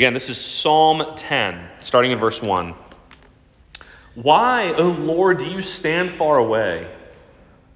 Again, 0.00 0.14
this 0.14 0.30
is 0.30 0.40
Psalm 0.40 1.04
10, 1.14 1.60
starting 1.80 2.12
in 2.12 2.18
verse 2.18 2.40
1. 2.40 2.74
Why, 4.14 4.72
O 4.72 4.84
Lord, 4.84 5.36
do 5.36 5.44
you 5.44 5.60
stand 5.60 6.10
far 6.10 6.38
away? 6.38 6.90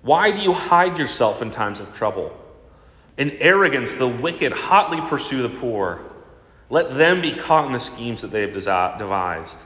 Why 0.00 0.30
do 0.30 0.40
you 0.40 0.54
hide 0.54 0.96
yourself 0.96 1.42
in 1.42 1.50
times 1.50 1.80
of 1.80 1.92
trouble? 1.92 2.34
In 3.18 3.32
arrogance, 3.32 3.95
the 3.96 4.08
wicked 4.08 4.52
hotly 4.52 5.02
pursue 5.02 5.42
the 5.42 5.50
poor. 5.50 6.00
Let 6.71 6.95
them 6.95 7.21
be 7.21 7.32
caught 7.32 7.66
in 7.66 7.72
the 7.72 7.79
schemes 7.79 8.22
that 8.22 8.31
they 8.31 8.41
have 8.41 8.54
devised. 8.99 9.59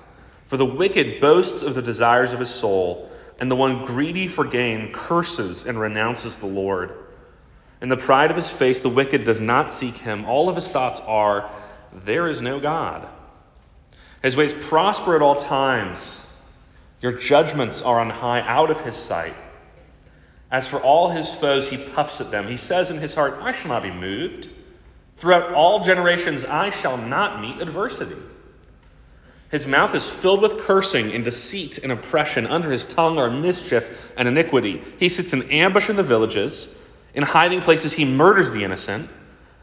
For 0.49 0.57
the 0.57 0.67
wicked 0.67 1.21
boasts 1.21 1.63
of 1.63 1.77
the 1.77 1.83
desires 1.83 2.33
of 2.33 2.41
his 2.41 2.51
soul, 2.51 3.09
and 3.39 3.49
the 3.49 3.55
one 3.55 3.85
greedy 3.85 4.27
for 4.27 4.45
gain 4.45 4.93
curses 4.93 5.65
and 5.65 5.79
renounces 5.79 6.37
the 6.39 6.47
Lord. 6.47 6.93
In 7.81 7.89
the 7.89 7.97
pride 7.97 8.31
of 8.31 8.37
his 8.37 8.51
face, 8.51 8.81
the 8.81 8.89
wicked 8.89 9.23
does 9.23 9.41
not 9.41 9.71
seek 9.71 9.97
him. 9.97 10.25
All 10.25 10.49
of 10.49 10.57
his 10.57 10.73
thoughts 10.73 10.99
are, 10.99 11.49
there 11.93 12.29
is 12.29 12.41
no 12.41 12.61
God. 12.61 13.09
His 14.23 14.37
ways 14.37 14.52
prosper 14.52 15.15
at 15.16 15.23
all 15.23 15.37
times. 15.37 16.20
Your 17.01 17.12
judgments 17.12 17.83
are 17.83 18.01
on 18.01 18.10
high 18.10 18.41
out 18.41 18.70
of 18.70 18.80
his 18.80 18.96
sight. 18.96 19.34
As 20.51 20.66
for 20.66 20.79
all 20.79 21.10
his 21.10 21.32
foes, 21.32 21.69
he 21.69 21.77
puffs 21.77 22.20
at 22.20 22.30
them. 22.30 22.48
He 22.48 22.56
says 22.56 22.91
in 22.91 22.98
his 22.98 23.15
heart, 23.15 23.38
I 23.43 23.52
shall 23.52 23.70
not 23.70 23.82
be 23.82 23.91
moved. 23.91 24.48
Throughout 25.16 25.52
all 25.52 25.84
generations, 25.84 26.45
I 26.45 26.70
shall 26.70 26.96
not 26.96 27.41
meet 27.41 27.60
adversity. 27.60 28.16
His 29.51 29.66
mouth 29.66 29.95
is 29.95 30.07
filled 30.07 30.43
with 30.43 30.60
cursing 30.60 31.12
and 31.12 31.24
deceit 31.24 31.79
and 31.79 31.91
oppression. 31.91 32.46
Under 32.46 32.70
his 32.70 32.84
tongue 32.84 33.18
are 33.18 33.30
mischief 33.30 34.12
and 34.16 34.29
iniquity. 34.29 34.82
He 34.98 35.09
sits 35.09 35.32
in 35.32 35.51
ambush 35.51 35.88
in 35.88 35.96
the 35.96 36.02
villages. 36.02 36.74
In 37.15 37.23
hiding 37.23 37.62
places, 37.62 37.93
he 37.93 38.05
murders 38.05 38.51
the 38.51 38.65
innocent. 38.65 39.09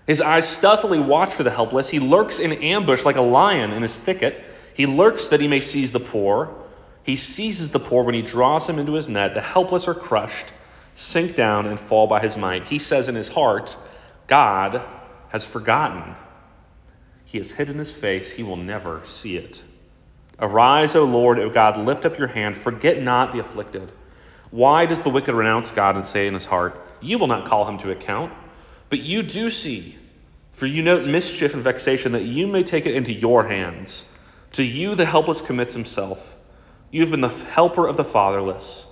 His 0.07 0.21
eyes 0.21 0.47
stealthily 0.47 0.99
watch 0.99 1.33
for 1.33 1.43
the 1.43 1.51
helpless. 1.51 1.89
He 1.89 1.99
lurks 1.99 2.39
in 2.39 2.51
ambush 2.53 3.05
like 3.05 3.15
a 3.15 3.21
lion 3.21 3.71
in 3.71 3.81
his 3.81 3.95
thicket. 3.97 4.43
He 4.73 4.85
lurks 4.85 5.29
that 5.29 5.41
he 5.41 5.47
may 5.47 5.61
seize 5.61 5.91
the 5.91 5.99
poor. 5.99 6.53
He 7.03 7.15
seizes 7.15 7.71
the 7.71 7.79
poor 7.79 8.03
when 8.03 8.15
he 8.15 8.21
draws 8.21 8.67
him 8.67 8.77
into 8.77 8.93
his 8.93 9.09
net. 9.09 9.33
The 9.33 9.41
helpless 9.41 9.87
are 9.87 9.93
crushed, 9.93 10.47
sink 10.95 11.35
down, 11.35 11.65
and 11.65 11.79
fall 11.79 12.07
by 12.07 12.19
his 12.19 12.37
might. 12.37 12.65
He 12.65 12.79
says 12.79 13.07
in 13.07 13.15
his 13.15 13.27
heart, 13.27 13.75
God 14.27 14.81
has 15.29 15.45
forgotten. 15.45 16.15
He 17.25 17.37
has 17.39 17.51
hidden 17.51 17.79
his 17.79 17.91
face. 17.91 18.31
He 18.31 18.43
will 18.43 18.57
never 18.57 19.01
see 19.05 19.37
it. 19.37 19.61
Arise, 20.39 20.95
O 20.95 21.05
Lord, 21.05 21.39
O 21.39 21.49
God, 21.49 21.77
lift 21.77 22.05
up 22.05 22.19
your 22.19 22.27
hand. 22.27 22.57
Forget 22.57 23.01
not 23.01 23.31
the 23.31 23.39
afflicted. 23.39 23.91
Why 24.51 24.85
does 24.85 25.01
the 25.01 25.09
wicked 25.09 25.33
renounce 25.33 25.71
God 25.71 25.95
and 25.95 26.05
say 26.05 26.27
in 26.27 26.33
his 26.33 26.45
heart, 26.45 26.79
You 27.01 27.17
will 27.17 27.27
not 27.27 27.47
call 27.47 27.67
him 27.67 27.77
to 27.79 27.91
account? 27.91 28.33
But 28.89 28.99
you 28.99 29.23
do 29.23 29.49
see, 29.49 29.95
for 30.53 30.65
you 30.65 30.81
note 30.81 31.05
mischief 31.05 31.53
and 31.53 31.63
vexation, 31.63 32.13
that 32.13 32.23
you 32.23 32.47
may 32.47 32.63
take 32.63 32.85
it 32.85 32.95
into 32.95 33.11
your 33.11 33.45
hands. 33.45 34.05
To 34.53 34.63
you 34.63 34.95
the 34.95 35.05
helpless 35.05 35.41
commits 35.41 35.73
himself. 35.73 36.35
You 36.91 37.01
have 37.01 37.11
been 37.11 37.21
the 37.21 37.29
helper 37.29 37.87
of 37.87 37.97
the 37.97 38.05
fatherless. 38.05 38.85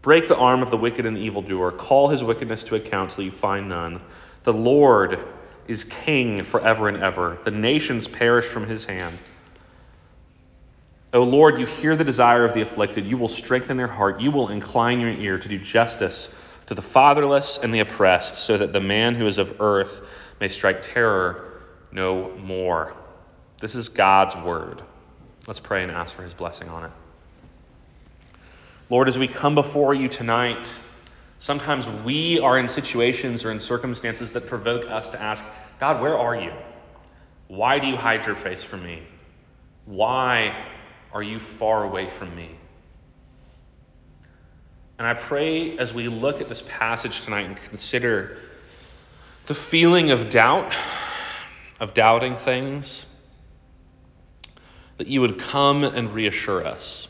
Break 0.00 0.28
the 0.28 0.36
arm 0.36 0.62
of 0.62 0.70
the 0.70 0.76
wicked 0.76 1.04
and 1.04 1.18
evildoer. 1.18 1.72
Call 1.72 2.08
his 2.08 2.22
wickedness 2.22 2.64
to 2.64 2.76
account 2.76 3.10
till 3.10 3.24
you 3.24 3.30
find 3.30 3.68
none. 3.68 4.00
The 4.44 4.52
Lord 4.52 5.18
is 5.66 5.84
king 5.84 6.44
forever 6.44 6.88
and 6.88 7.02
ever. 7.02 7.38
The 7.44 7.50
nations 7.50 8.06
perish 8.06 8.46
from 8.46 8.68
his 8.68 8.84
hand. 8.84 9.18
O 11.12 11.24
Lord, 11.24 11.58
you 11.58 11.66
hear 11.66 11.96
the 11.96 12.04
desire 12.04 12.44
of 12.44 12.52
the 12.52 12.60
afflicted. 12.60 13.04
You 13.04 13.16
will 13.16 13.28
strengthen 13.28 13.76
their 13.76 13.88
heart. 13.88 14.20
You 14.20 14.30
will 14.30 14.48
incline 14.48 15.00
your 15.00 15.10
ear 15.10 15.38
to 15.38 15.48
do 15.48 15.58
justice 15.58 16.34
to 16.66 16.74
the 16.74 16.82
fatherless 16.82 17.58
and 17.58 17.72
the 17.72 17.80
oppressed, 17.80 18.34
so 18.34 18.58
that 18.58 18.72
the 18.72 18.80
man 18.80 19.14
who 19.14 19.26
is 19.26 19.38
of 19.38 19.60
earth 19.60 20.02
may 20.40 20.48
strike 20.48 20.82
terror 20.82 21.62
no 21.92 22.30
more. 22.36 22.94
This 23.60 23.74
is 23.74 23.88
God's 23.88 24.36
word. 24.36 24.82
Let's 25.46 25.60
pray 25.60 25.82
and 25.82 25.92
ask 25.92 26.14
for 26.14 26.22
his 26.22 26.34
blessing 26.34 26.68
on 26.68 26.84
it. 26.84 26.90
Lord, 28.90 29.08
as 29.08 29.16
we 29.16 29.28
come 29.28 29.54
before 29.54 29.94
you 29.94 30.08
tonight, 30.08 30.68
sometimes 31.38 31.88
we 31.88 32.38
are 32.40 32.58
in 32.58 32.68
situations 32.68 33.44
or 33.44 33.50
in 33.50 33.58
circumstances 33.58 34.32
that 34.32 34.46
provoke 34.46 34.88
us 34.90 35.10
to 35.10 35.20
ask, 35.20 35.44
God, 35.80 36.00
where 36.00 36.18
are 36.18 36.36
you? 36.36 36.52
Why 37.48 37.78
do 37.78 37.86
you 37.86 37.96
hide 37.96 38.26
your 38.26 38.34
face 38.34 38.62
from 38.62 38.84
me? 38.84 39.02
Why 39.84 40.66
are 41.12 41.22
you 41.22 41.38
far 41.38 41.84
away 41.84 42.10
from 42.10 42.34
me? 42.34 42.50
And 44.98 45.06
I 45.06 45.14
pray 45.14 45.76
as 45.78 45.92
we 45.92 46.08
look 46.08 46.40
at 46.40 46.48
this 46.48 46.62
passage 46.62 47.22
tonight 47.22 47.46
and 47.46 47.56
consider 47.56 48.38
the 49.44 49.54
feeling 49.54 50.10
of 50.10 50.30
doubt, 50.30 50.74
of 51.78 51.92
doubting 51.92 52.36
things, 52.36 53.04
that 54.96 55.06
you 55.06 55.20
would 55.20 55.38
come 55.38 55.84
and 55.84 56.14
reassure 56.14 56.66
us. 56.66 57.08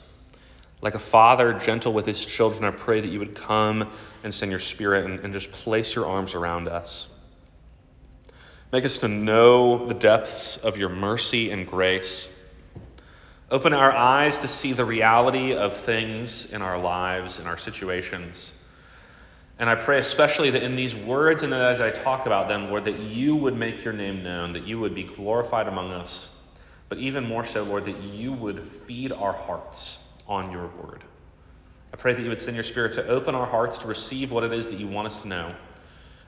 Like 0.83 0.95
a 0.95 1.01
father 1.01 1.55
gentle 1.55 1.93
with 1.93 2.07
his 2.07 2.25
children, 2.25 2.65
I 2.65 2.71
pray 2.71 3.01
that 3.01 3.09
you 3.09 3.21
would 3.21 3.35
come 3.35 3.91
and 4.25 4.35
send 4.35 4.51
your 4.51 4.61
spirit 4.61 5.05
and, 5.05 5.21
and 5.21 5.33
just 5.33 5.51
place 5.51 5.95
your 5.95 6.07
arms 6.07 6.35
around 6.35 6.69
us. 6.69 7.09
Make 8.73 8.85
us 8.85 8.99
to 8.99 9.09
know 9.09 9.87
the 9.87 9.95
depths 9.95 10.57
of 10.57 10.77
your 10.77 10.89
mercy 10.89 11.53
and 11.53 11.67
grace. 11.67 12.29
Open 13.49 13.73
our 13.73 13.93
eyes 13.93 14.39
to 14.39 14.49
see 14.49 14.73
the 14.73 14.85
reality 14.85 15.55
of 15.55 15.77
things 15.77 16.51
in 16.51 16.63
our 16.63 16.79
lives, 16.79 17.39
in 17.39 17.47
our 17.47 17.57
situations. 17.57 18.53
And 19.61 19.71
I 19.71 19.77
pray 19.77 19.99
especially 19.99 20.51
that 20.51 20.65
in 20.65 20.75
these 20.75 20.97
words 20.97 21.45
and 21.45 21.55
as 21.55 21.81
I 21.81 21.91
talk 21.91 22.27
about 22.27 22.49
them, 22.49 22.71
Lord, 22.71 22.85
that 22.87 22.99
you 22.99 23.37
would 23.37 23.57
make 23.57 23.85
your 23.85 23.95
name 23.95 24.25
known, 24.25 24.53
that 24.55 24.67
you 24.67 24.81
would 24.81 24.97
be 24.97 25.05
glorified 25.05 25.69
among 25.69 25.93
us, 25.93 26.29
but 26.89 26.99
even 26.99 27.25
more 27.25 27.47
so, 27.47 27.63
Lord, 27.63 27.85
that 27.85 28.03
you 28.03 28.33
would 28.33 28.69
feed 28.87 29.13
our 29.13 29.33
hearts 29.33 29.99
on 30.27 30.51
your 30.51 30.67
word. 30.67 31.05
I 31.93 31.97
pray 31.97 32.15
that 32.15 32.23
you 32.23 32.29
would 32.29 32.41
send 32.41 32.57
your 32.57 32.65
spirit 32.65 32.95
to 32.95 33.07
open 33.07 33.37
our 33.37 33.47
hearts 33.47 33.79
to 33.79 33.87
receive 33.87 34.33
what 34.33 34.43
it 34.43 34.53
is 34.53 34.69
that 34.71 34.81
you 34.81 34.89
want 34.89 35.07
us 35.07 35.23
to 35.23 35.29
know. 35.29 35.55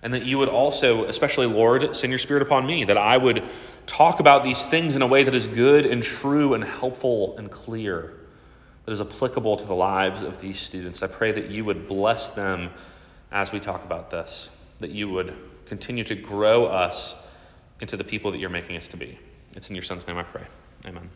And 0.03 0.15
that 0.15 0.25
you 0.25 0.39
would 0.39 0.49
also, 0.49 1.05
especially, 1.07 1.47
Lord, 1.47 1.97
send 1.97 2.13
your 2.13 2.19
spirit 2.21 2.43
upon 2.43 2.65
me, 2.65 2.85
that 2.85 2.97
I 2.97 3.17
would 3.17 3.43
talk 3.89 4.21
about 4.21 4.43
these 4.45 4.65
things 4.67 4.95
in 4.95 5.03
a 5.03 5.07
way 5.07 5.25
that 5.25 5.35
is 5.35 5.47
good 5.47 5.87
and 5.87 6.03
true 6.03 6.55
and 6.55 6.63
helpful 6.63 7.37
and 7.39 7.51
clear, 7.51 8.15
that 8.85 8.93
is 8.93 9.01
applicable 9.01 9.57
to 9.57 9.67
the 9.67 9.75
lives 9.75 10.23
of 10.23 10.41
these 10.41 10.61
students. 10.61 11.03
I 11.03 11.09
pray 11.09 11.33
that 11.33 11.51
you 11.51 11.65
would 11.65 11.89
bless 11.89 12.31
them 12.31 12.71
as 13.33 13.51
we 13.51 13.59
talk 13.59 13.85
about 13.85 14.11
this, 14.11 14.51
that 14.81 14.91
you 14.91 15.09
would 15.09 15.35
continue 15.67 16.05
to 16.05 16.15
grow 16.15 16.67
us 16.67 17.17
into 17.81 17.97
the 17.97 18.05
people 18.05 18.31
that 18.31 18.39
you're 18.39 18.51
making 18.51 18.77
us 18.77 18.89
to 18.89 18.97
be. 18.97 19.19
It's 19.57 19.69
in 19.69 19.75
your 19.75 19.85
son's 19.85 20.07
name 20.07 20.19
I 20.19 20.23
pray. 20.23 20.45
Amen. 20.87 21.11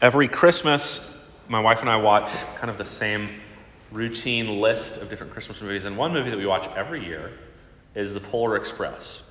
Every 0.00 0.28
Christmas, 0.28 1.00
my 1.48 1.60
wife 1.60 1.80
and 1.80 1.88
I 1.88 1.96
watch 1.96 2.30
kind 2.56 2.70
of 2.70 2.76
the 2.76 2.84
same 2.84 3.28
routine 3.90 4.60
list 4.60 5.00
of 5.00 5.08
different 5.08 5.32
Christmas 5.32 5.62
movies. 5.62 5.84
And 5.84 5.96
one 5.96 6.12
movie 6.12 6.30
that 6.30 6.38
we 6.38 6.46
watch 6.46 6.68
every 6.76 7.04
year 7.06 7.32
is 7.94 8.14
The 8.14 8.20
Polar 8.20 8.56
Express. 8.56 9.22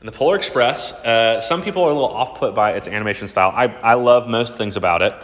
And 0.00 0.08
The 0.08 0.12
Polar 0.12 0.36
Express, 0.36 0.92
uh, 0.92 1.40
some 1.40 1.62
people 1.62 1.84
are 1.84 1.90
a 1.90 1.94
little 1.94 2.08
off 2.08 2.38
put 2.38 2.54
by 2.54 2.72
its 2.72 2.88
animation 2.88 3.28
style. 3.28 3.52
I, 3.54 3.66
I 3.66 3.94
love 3.94 4.28
most 4.28 4.58
things 4.58 4.76
about 4.76 5.02
it. 5.02 5.14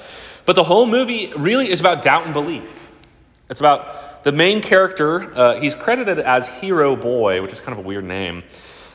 But 0.44 0.56
the 0.56 0.64
whole 0.64 0.86
movie 0.86 1.32
really 1.36 1.68
is 1.68 1.80
about 1.80 2.02
doubt 2.02 2.24
and 2.24 2.34
belief. 2.34 2.90
It's 3.50 3.60
about 3.60 4.24
the 4.24 4.32
main 4.32 4.62
character, 4.62 5.32
uh, 5.34 5.60
he's 5.60 5.74
credited 5.74 6.18
as 6.18 6.48
Hero 6.48 6.96
Boy, 6.96 7.42
which 7.42 7.52
is 7.52 7.60
kind 7.60 7.78
of 7.78 7.84
a 7.84 7.86
weird 7.86 8.04
name. 8.04 8.42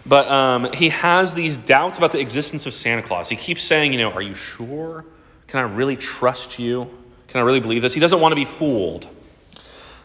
But 0.06 0.28
um, 0.30 0.72
he 0.74 0.90
has 0.90 1.34
these 1.34 1.58
doubts 1.58 1.98
about 1.98 2.12
the 2.12 2.20
existence 2.20 2.66
of 2.66 2.74
Santa 2.74 3.04
Claus. 3.04 3.30
He 3.30 3.36
keeps 3.36 3.64
saying, 3.64 3.94
you 3.94 4.00
know, 4.00 4.12
are 4.12 4.22
you 4.22 4.34
sure? 4.34 5.06
Can 5.48 5.60
I 5.60 5.64
really 5.64 5.96
trust 5.96 6.60
you? 6.60 6.90
Can 7.30 7.40
I 7.40 7.44
really 7.44 7.62
believe 7.62 7.82
this? 7.82 7.94
He 7.94 8.00
doesn't 8.00 8.20
want 8.20 8.32
to 8.32 8.36
be 8.36 8.46
fooled. 8.46 9.08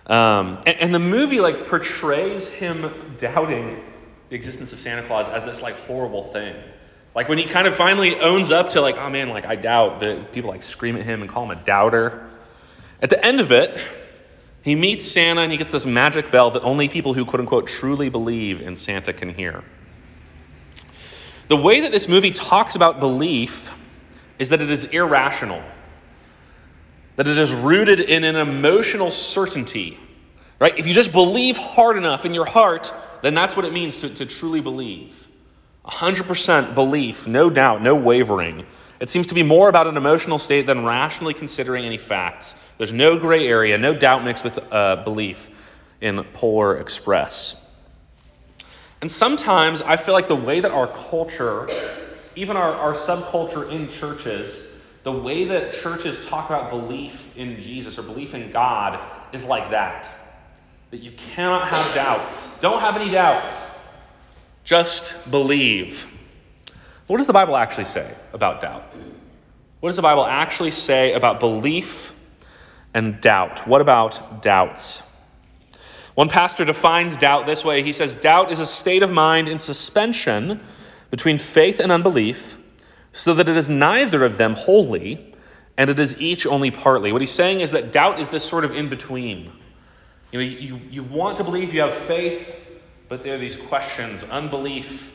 Um, 0.08 0.62
and, 0.66 0.80
and 0.80 0.94
the 0.94 0.98
movie 0.98 1.40
like 1.40 1.66
portrays 1.66 2.48
him 2.48 2.90
doubting 3.18 3.82
the 4.30 4.36
existence 4.36 4.72
of 4.72 4.80
Santa 4.80 5.02
Claus 5.02 5.28
as 5.28 5.44
this 5.44 5.60
like 5.60 5.74
horrible 5.80 6.24
thing. 6.32 6.56
Like 7.14 7.28
when 7.28 7.38
he 7.38 7.44
kind 7.44 7.66
of 7.66 7.76
finally 7.76 8.18
owns 8.18 8.50
up 8.50 8.70
to 8.70 8.80
like, 8.80 8.96
oh 8.96 9.10
man, 9.10 9.28
like 9.28 9.44
I 9.44 9.56
doubt 9.56 10.00
that 10.00 10.32
people 10.32 10.50
like 10.50 10.62
scream 10.62 10.96
at 10.96 11.04
him 11.04 11.20
and 11.20 11.30
call 11.30 11.44
him 11.44 11.50
a 11.50 11.62
doubter. 11.62 12.26
At 13.02 13.10
the 13.10 13.22
end 13.24 13.40
of 13.40 13.52
it, 13.52 13.78
he 14.62 14.74
meets 14.74 15.06
Santa 15.06 15.42
and 15.42 15.52
he 15.52 15.58
gets 15.58 15.72
this 15.72 15.86
magic 15.86 16.30
bell 16.30 16.52
that 16.52 16.62
only 16.62 16.88
people 16.88 17.12
who 17.12 17.24
quote 17.24 17.40
unquote 17.40 17.66
truly 17.66 18.08
believe 18.08 18.62
in 18.62 18.76
Santa 18.76 19.12
can 19.12 19.34
hear. 19.34 19.62
The 21.48 21.56
way 21.56 21.82
that 21.82 21.92
this 21.92 22.08
movie 22.08 22.30
talks 22.30 22.76
about 22.76 22.98
belief 22.98 23.70
is 24.38 24.50
that 24.50 24.62
it 24.62 24.70
is 24.70 24.84
irrational 24.84 25.62
that 27.18 27.26
it 27.26 27.36
is 27.36 27.52
rooted 27.52 27.98
in 27.98 28.22
an 28.22 28.36
emotional 28.36 29.10
certainty. 29.10 29.98
Right? 30.60 30.76
If 30.76 30.86
you 30.86 30.94
just 30.94 31.12
believe 31.12 31.56
hard 31.56 31.96
enough 31.96 32.26
in 32.26 32.34
your 32.34 32.44
heart, 32.44 32.92
then 33.22 33.34
that's 33.34 33.54
what 33.54 33.64
it 33.64 33.72
means 33.72 33.98
to, 33.98 34.08
to 34.08 34.26
truly 34.26 34.60
believe. 34.60 35.26
100% 35.84 36.74
belief, 36.74 37.26
no 37.26 37.48
doubt, 37.48 37.82
no 37.82 37.94
wavering. 37.94 38.66
It 39.00 39.08
seems 39.08 39.28
to 39.28 39.34
be 39.34 39.44
more 39.44 39.68
about 39.68 39.86
an 39.86 39.96
emotional 39.96 40.38
state 40.38 40.66
than 40.66 40.84
rationally 40.84 41.32
considering 41.32 41.84
any 41.84 41.98
facts. 41.98 42.54
There's 42.76 42.92
no 42.92 43.16
gray 43.16 43.46
area, 43.46 43.78
no 43.78 43.94
doubt 43.94 44.24
mixed 44.24 44.42
with 44.42 44.58
uh, 44.72 44.96
belief 45.04 45.48
in 46.00 46.22
Polar 46.24 46.76
Express. 46.76 47.54
And 49.00 49.10
sometimes 49.10 49.80
I 49.80 49.96
feel 49.96 50.14
like 50.14 50.26
the 50.26 50.36
way 50.36 50.60
that 50.60 50.72
our 50.72 50.88
culture, 50.88 51.68
even 52.34 52.56
our, 52.56 52.72
our 52.74 52.94
subculture 52.94 53.70
in 53.70 53.88
churches, 53.88 54.74
the 55.04 55.12
way 55.12 55.44
that 55.46 55.72
churches 55.72 56.26
talk 56.26 56.50
about 56.50 56.70
belief 56.70 57.36
in 57.36 57.60
Jesus 57.62 57.98
or 57.98 58.02
belief 58.02 58.34
in 58.34 58.50
God 58.50 58.98
is 59.32 59.44
like 59.44 59.70
that. 59.70 60.08
That 60.90 61.00
you 61.00 61.12
cannot 61.12 61.68
have 61.68 61.94
doubts. 61.94 62.58
Don't 62.60 62.80
have 62.80 62.96
any 62.96 63.10
doubts. 63.10 63.66
Just 64.64 65.30
believe. 65.30 66.06
What 67.06 67.18
does 67.18 67.26
the 67.26 67.32
Bible 67.32 67.56
actually 67.56 67.84
say 67.84 68.14
about 68.32 68.60
doubt? 68.60 68.84
What 69.80 69.90
does 69.90 69.96
the 69.96 70.02
Bible 70.02 70.26
actually 70.26 70.70
say 70.70 71.12
about 71.12 71.40
belief 71.40 72.12
and 72.94 73.20
doubt? 73.20 73.66
What 73.66 73.80
about 73.80 74.42
doubts? 74.42 75.02
One 76.14 76.28
pastor 76.28 76.64
defines 76.64 77.16
doubt 77.16 77.46
this 77.46 77.64
way. 77.64 77.82
He 77.82 77.92
says, 77.92 78.14
Doubt 78.14 78.50
is 78.50 78.58
a 78.58 78.66
state 78.66 79.02
of 79.02 79.10
mind 79.10 79.46
in 79.46 79.58
suspension 79.58 80.60
between 81.10 81.38
faith 81.38 81.80
and 81.80 81.92
unbelief, 81.92 82.58
so 83.12 83.34
that 83.34 83.48
it 83.48 83.56
is 83.56 83.70
neither 83.70 84.24
of 84.24 84.36
them 84.36 84.54
wholly, 84.54 85.34
and 85.76 85.90
it 85.90 85.98
is 85.98 86.20
each 86.20 86.46
only 86.46 86.70
partly. 86.70 87.12
What 87.12 87.20
he's 87.20 87.30
saying 87.30 87.60
is 87.60 87.70
that 87.70 87.92
doubt 87.92 88.20
is 88.20 88.30
this 88.30 88.42
sort 88.42 88.64
of 88.64 88.74
in 88.74 88.88
between. 88.88 89.52
You 90.30 90.38
know, 90.38 90.44
you, 90.44 90.80
you 90.90 91.02
want 91.02 91.38
to 91.38 91.44
believe, 91.44 91.72
you 91.72 91.80
have 91.80 91.94
faith, 91.94 92.54
but 93.08 93.22
there 93.22 93.34
are 93.34 93.38
these 93.38 93.56
questions. 93.56 94.22
Unbelief, 94.24 95.10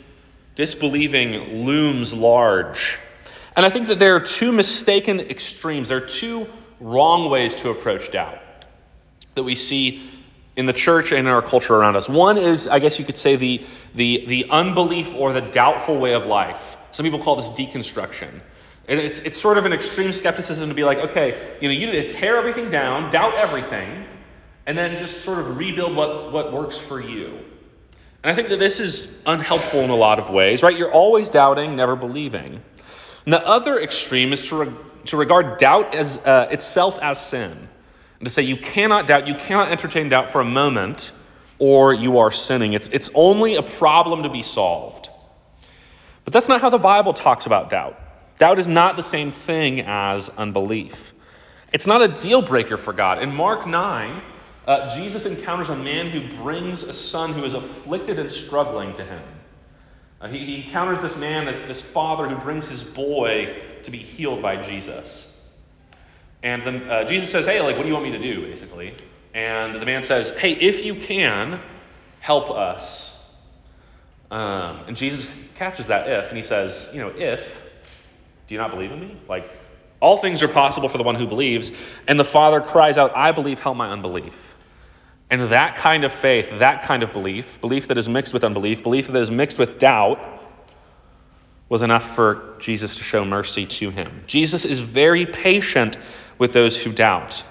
disbelieving 0.55 1.65
looms 1.65 2.13
large. 2.13 2.97
And 3.55 3.65
I 3.65 3.69
think 3.69 3.87
that 3.87 3.99
there 3.99 4.15
are 4.15 4.19
two 4.19 4.51
mistaken 4.51 5.19
extremes. 5.19 5.89
There 5.89 5.97
are 5.97 6.07
two 6.07 6.47
wrong 6.79 7.29
ways 7.29 7.55
to 7.55 7.69
approach 7.69 8.11
doubt 8.11 8.39
that 9.35 9.43
we 9.43 9.55
see 9.55 10.09
in 10.55 10.65
the 10.65 10.73
church 10.73 11.11
and 11.11 11.19
in 11.19 11.27
our 11.27 11.41
culture 11.41 11.75
around 11.75 11.95
us. 11.95 12.09
One 12.09 12.37
is, 12.37 12.67
I 12.67 12.79
guess 12.79 12.99
you 12.99 13.05
could 13.05 13.17
say, 13.17 13.35
the, 13.35 13.65
the, 13.95 14.25
the 14.27 14.45
unbelief 14.49 15.13
or 15.15 15.33
the 15.33 15.41
doubtful 15.41 15.99
way 15.99 16.13
of 16.13 16.25
life. 16.25 16.77
Some 16.91 17.03
people 17.03 17.19
call 17.19 17.35
this 17.35 17.49
deconstruction. 17.49 18.29
And 18.87 18.99
it's, 18.99 19.19
it's 19.21 19.39
sort 19.39 19.57
of 19.57 19.65
an 19.65 19.73
extreme 19.73 20.11
skepticism 20.11 20.69
to 20.69 20.75
be 20.75 20.83
like, 20.83 20.97
okay, 20.97 21.55
you 21.61 21.67
know, 21.67 21.73
you 21.73 21.87
need 21.87 22.07
to 22.07 22.09
tear 22.09 22.37
everything 22.37 22.69
down, 22.69 23.11
doubt 23.11 23.35
everything, 23.35 24.05
and 24.65 24.77
then 24.77 24.97
just 24.97 25.23
sort 25.23 25.39
of 25.39 25.57
rebuild 25.57 25.95
what, 25.95 26.31
what 26.31 26.53
works 26.53 26.77
for 26.77 26.99
you. 26.99 27.37
And 28.23 28.31
I 28.31 28.35
think 28.35 28.49
that 28.49 28.59
this 28.59 28.79
is 28.79 29.21
unhelpful 29.25 29.81
in 29.81 29.89
a 29.89 29.95
lot 29.95 30.19
of 30.19 30.29
ways, 30.29 30.63
right? 30.63 30.77
You're 30.77 30.91
always 30.91 31.29
doubting, 31.29 31.75
never 31.75 31.95
believing. 31.95 32.61
And 33.25 33.33
the 33.33 33.45
other 33.45 33.79
extreme 33.79 34.31
is 34.31 34.47
to, 34.47 34.63
re- 34.63 34.73
to 35.05 35.17
regard 35.17 35.57
doubt 35.57 35.93
as 35.93 36.17
uh, 36.17 36.47
itself 36.51 36.99
as 37.01 37.19
sin 37.19 37.69
and 38.23 38.27
to 38.29 38.33
say 38.33 38.43
you 38.43 38.55
cannot 38.55 39.05
doubt, 39.05 39.27
you 39.27 39.35
cannot 39.35 39.69
entertain 39.69 40.07
doubt 40.07 40.31
for 40.31 40.39
a 40.39 40.45
moment, 40.45 41.11
or 41.59 41.93
you 41.93 42.19
are 42.19 42.31
sinning. 42.31 42.71
It's, 42.71 42.87
it's 42.87 43.09
only 43.13 43.55
a 43.55 43.61
problem 43.61 44.23
to 44.23 44.29
be 44.29 44.41
solved. 44.41 45.09
But 46.23 46.31
that's 46.31 46.47
not 46.47 46.61
how 46.61 46.69
the 46.69 46.77
Bible 46.77 47.11
talks 47.11 47.47
about 47.47 47.69
doubt. 47.69 47.99
Doubt 48.37 48.59
is 48.59 48.67
not 48.69 48.95
the 48.95 49.03
same 49.03 49.31
thing 49.31 49.81
as 49.81 50.29
unbelief. 50.29 51.11
It's 51.73 51.85
not 51.85 52.01
a 52.01 52.07
deal 52.07 52.41
breaker 52.41 52.77
for 52.77 52.93
God. 52.93 53.21
In 53.21 53.35
Mark 53.35 53.67
9, 53.67 54.21
uh, 54.67 54.95
Jesus 54.95 55.25
encounters 55.25 55.69
a 55.69 55.75
man 55.75 56.09
who 56.09 56.27
brings 56.37 56.83
a 56.83 56.93
son 56.93 57.33
who 57.33 57.43
is 57.43 57.53
afflicted 57.53 58.19
and 58.19 58.31
struggling 58.31 58.93
to 58.93 59.03
him. 59.03 59.21
Uh, 60.21 60.29
he, 60.29 60.45
he 60.45 60.63
encounters 60.65 61.01
this 61.01 61.17
man, 61.17 61.45
this, 61.45 61.61
this 61.63 61.81
father 61.81 62.29
who 62.29 62.35
brings 62.37 62.69
his 62.69 62.81
boy 62.81 63.61
to 63.83 63.91
be 63.91 63.97
healed 63.97 64.41
by 64.41 64.61
Jesus. 64.61 65.37
And 66.43 66.63
then 66.63 66.89
uh, 66.89 67.03
Jesus 67.03 67.29
says, 67.29 67.45
Hey, 67.45 67.61
like, 67.61 67.75
what 67.75 67.83
do 67.83 67.87
you 67.89 67.93
want 67.93 68.05
me 68.05 68.11
to 68.11 68.19
do, 68.19 68.41
basically? 68.41 68.95
And 69.33 69.75
the 69.75 69.85
man 69.85 70.03
says, 70.03 70.29
Hey, 70.29 70.53
if 70.53 70.85
you 70.85 70.95
can, 70.95 71.59
help 72.21 72.49
us. 72.49 73.17
Um, 74.31 74.85
and 74.87 74.95
Jesus 74.95 75.29
catches 75.55 75.87
that 75.87 76.09
if, 76.09 76.29
and 76.29 76.37
he 76.37 76.43
says, 76.43 76.89
You 76.93 77.01
know, 77.01 77.09
if, 77.09 77.61
do 78.47 78.55
you 78.55 78.61
not 78.61 78.71
believe 78.71 78.91
in 78.91 78.99
me? 79.01 79.17
Like, 79.27 79.49
all 79.99 80.17
things 80.17 80.43
are 80.43 80.49
possible 80.49 80.89
for 80.89 80.97
the 80.97 81.03
one 81.03 81.15
who 81.15 81.25
believes. 81.25 81.71
And 82.07 82.19
the 82.19 82.25
father 82.25 82.59
cries 82.59 82.97
out, 82.97 83.15
I 83.15 83.31
believe, 83.31 83.59
help 83.59 83.77
my 83.77 83.89
unbelief. 83.89 84.52
And 85.33 85.49
that 85.49 85.77
kind 85.77 86.03
of 86.03 86.11
faith, 86.11 86.59
that 86.59 86.83
kind 86.83 87.01
of 87.01 87.11
belief, 87.11 87.59
belief 87.59 87.87
that 87.87 87.97
is 87.97 88.07
mixed 88.07 88.35
with 88.35 88.43
unbelief, 88.43 88.83
belief 88.83 89.07
that 89.07 89.19
is 89.19 89.31
mixed 89.31 89.57
with 89.57 89.79
doubt, 89.79 90.19
was 91.69 91.81
enough 91.81 92.15
for 92.15 92.53
Jesus 92.59 92.99
to 92.99 93.03
show 93.03 93.25
mercy 93.25 93.65
to 93.65 93.89
him. 93.89 94.25
Jesus 94.27 94.63
is 94.63 94.79
very 94.79 95.25
patient 95.25 95.97
with 96.37 96.53
those 96.53 96.77
who 96.77 96.93
doubt. 96.93 97.43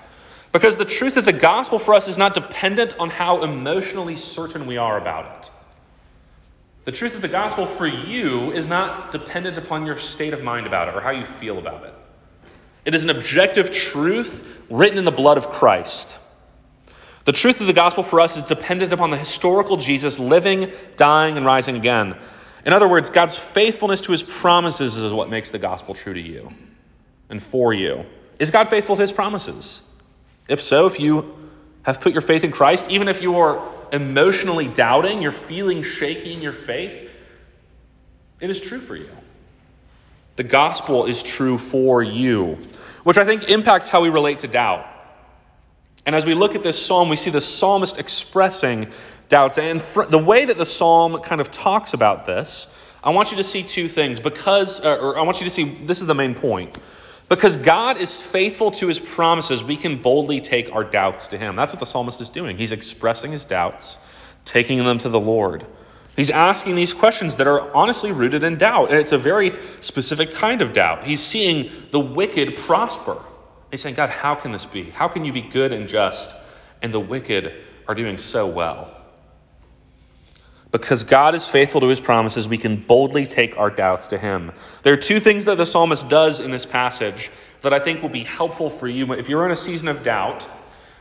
Because 0.53 0.77
the 0.77 0.85
truth 0.85 1.17
of 1.17 1.25
the 1.25 1.33
gospel 1.33 1.81
for 1.81 1.95
us 1.95 2.07
is 2.07 2.17
not 2.17 2.35
dependent 2.35 2.97
on 3.01 3.11
how 3.11 3.43
emotionally 3.43 4.15
certain 4.15 4.69
we 4.69 4.77
are 4.77 4.97
about 4.97 5.41
it. 5.41 5.51
The 6.85 6.93
truth 6.93 7.17
of 7.17 7.21
the 7.21 7.27
gospel 7.27 7.67
for 7.67 7.89
you 7.89 8.53
is 8.53 8.65
not 8.65 9.11
dependent 9.11 9.59
upon 9.59 9.87
your 9.87 9.99
state 9.99 10.35
of 10.35 10.45
mind 10.45 10.69
about 10.69 10.87
it 10.87 10.95
or 10.95 11.01
how 11.01 11.11
you 11.11 11.27
feel 11.27 11.59
about 11.59 11.83
it. 11.83 11.95
It 12.85 12.95
is 12.95 13.03
an 13.03 13.11
objective 13.11 13.73
truth 13.73 14.47
written 14.71 14.99
in 14.99 15.05
the 15.05 15.11
blood 15.11 15.37
of 15.37 15.49
Christ. 15.49 16.21
The 17.25 17.33
truth 17.33 17.61
of 17.61 17.67
the 17.67 17.73
gospel 17.73 18.03
for 18.03 18.21
us 18.21 18.37
is 18.37 18.43
dependent 18.43 18.93
upon 18.93 19.11
the 19.11 19.17
historical 19.17 19.77
Jesus 19.77 20.19
living, 20.19 20.73
dying, 20.97 21.37
and 21.37 21.47
rising 21.47 21.77
again. 21.77 22.17
In 22.65 22.73
other 22.73 22.89
words, 22.89 23.11
God's 23.11 23.37
faithfulness 23.37 24.03
to 24.03 24.13
his 24.13 24.23
promises 24.23 24.97
is 24.97 25.13
what 25.13 25.31
makes 25.31 25.51
the 25.51 25.59
gospel 25.59 25.95
true 25.95 26.15
to 26.15 26.21
you 26.21 26.53
and 27.29 27.43
for 27.43 27.73
you. 27.73 28.05
Is 28.39 28.51
God 28.51 28.69
faithful 28.69 28.97
to 28.97 29.03
his 29.03 29.13
promises? 29.13 29.83
If 30.49 30.61
so, 30.61 30.87
if 30.87 30.99
you 30.99 31.37
have 31.83 32.01
put 32.01 32.13
your 32.13 32.21
faith 32.21 32.45
in 32.45 32.51
Christ, 32.51 32.91
even 32.91 33.09
if 33.09 33.23
you 33.23 33.39
are 33.39 33.69
emotionally 33.93 34.67
doubting, 34.67 35.23
you're 35.23 35.33
feeling 35.33 35.83
shaky 35.83 36.33
in 36.33 36.43
your 36.43 36.53
faith, 36.53 37.11
it 38.41 38.51
is 38.51 38.61
true 38.61 38.81
for 38.81 38.97
you. 38.97 39.11
The 40.37 40.45
gospel 40.45 41.07
is 41.07 41.23
true 41.23 41.59
for 41.59 42.03
you, 42.03 42.59
which 43.05 43.19
I 43.19 43.25
think 43.25 43.49
impacts 43.49 43.89
how 43.89 44.01
we 44.01 44.09
relate 44.09 44.41
to 44.41 44.49
doubt. 44.49 44.87
And 46.05 46.17
as 46.17 46.27
we 46.27 46.35
look 46.35 46.55
at 46.55 46.63
this 46.63 46.85
psalm, 46.85 47.09
we 47.09 47.17
see 47.17 47.31
the 47.31 47.41
psalmist 47.41 47.99
expressing 47.99 48.89
doubts. 49.29 49.59
And 49.59 49.81
the 49.81 50.19
way 50.19 50.47
that 50.47 50.59
the 50.59 50.67
psalm 50.67 51.21
kind 51.21 51.41
of 51.41 51.51
talks 51.51 51.95
about 51.95 52.27
this, 52.27 52.67
I 53.05 53.11
want 53.11 53.31
you 53.31 53.39
to 53.39 53.45
see 53.45 53.63
two 53.63 53.89
things 53.89 54.21
because, 54.21 54.81
uh, 54.81 54.99
or 55.01 55.19
I 55.19 55.23
want 55.23 55.41
you 55.41 55.45
to 55.45 55.51
see 55.51 55.65
this 55.65 56.01
is 56.01 56.07
the 56.07 56.15
main 56.15 56.35
point. 56.35 56.77
Because 57.29 57.57
God 57.57 57.99
is 57.99 58.21
faithful 58.21 58.73
to 58.73 58.89
his 58.89 58.99
promises, 58.99 59.63
we 59.63 59.77
can 59.77 60.03
boldly 60.03 60.41
take 60.41 60.73
our 60.73 60.85
doubts 60.85 61.29
to 61.29 61.39
him. 61.39 61.57
That's 61.57 61.73
what 61.73 61.81
the 61.81 61.87
psalmist 61.87 62.21
is 62.21 62.29
doing. 62.29 62.59
He's 62.59 62.73
expressing 62.73 63.33
his 63.33 63.45
doubts, 63.45 63.97
taking 64.45 64.79
them 64.79 64.99
to 64.99 65.09
the 65.09 65.21
Lord. 65.21 65.65
He's 66.15 66.31
asking 66.31 66.75
these 66.75 66.93
questions 66.93 67.37
that 67.37 67.47
are 67.47 67.75
honestly 67.75 68.13
rooted 68.13 68.45
in 68.45 68.59
doubt. 68.59 68.91
And 68.91 68.99
it's 68.99 69.13
a 69.13 69.19
very 69.19 69.57
specific 69.81 70.35
kind 70.35 70.61
of 70.61 70.75
doubt. 70.75 71.07
He's 71.07 71.23
seeing 71.23 71.71
the 71.91 72.01
wicked 72.01 72.57
prosper. 72.59 73.17
He's 73.73 73.81
saying, 73.81 73.95
God, 73.95 74.11
how 74.11 74.35
can 74.35 74.51
this 74.51 74.67
be? 74.67 74.91
How 74.91 75.09
can 75.09 75.25
you 75.25 75.33
be 75.33 75.41
good 75.41 75.73
and 75.73 75.89
just, 75.89 76.35
and 76.83 76.93
the 76.93 77.01
wicked 77.01 77.55
are 77.89 77.95
doing 77.95 78.19
so 78.19 78.47
well? 78.47 78.95
Because 80.71 81.05
God 81.05 81.35
is 81.35 81.47
faithful 81.47 81.81
to 81.81 81.87
his 81.87 81.99
promises, 81.99 82.47
we 82.47 82.59
can 82.59 82.77
boldly 82.77 83.25
take 83.25 83.57
our 83.57 83.71
doubts 83.71 84.09
to 84.09 84.19
him. 84.19 84.53
There 84.83 84.93
are 84.93 84.99
two 84.99 85.21
things 85.21 85.47
that 85.47 85.57
the 85.57 85.65
psalmist 85.65 86.07
does 86.11 86.39
in 86.39 86.51
this 86.51 86.67
passage 86.67 87.31
that 87.63 87.73
I 87.73 87.79
think 87.79 88.03
will 88.03 88.11
be 88.11 88.25
helpful 88.25 88.69
for 88.69 88.89
you. 88.89 89.11
If 89.15 89.31
you're 89.31 89.47
in 89.47 89.53
a 89.53 89.57
season 89.57 89.89
of 89.89 90.03
doubt, 90.03 90.47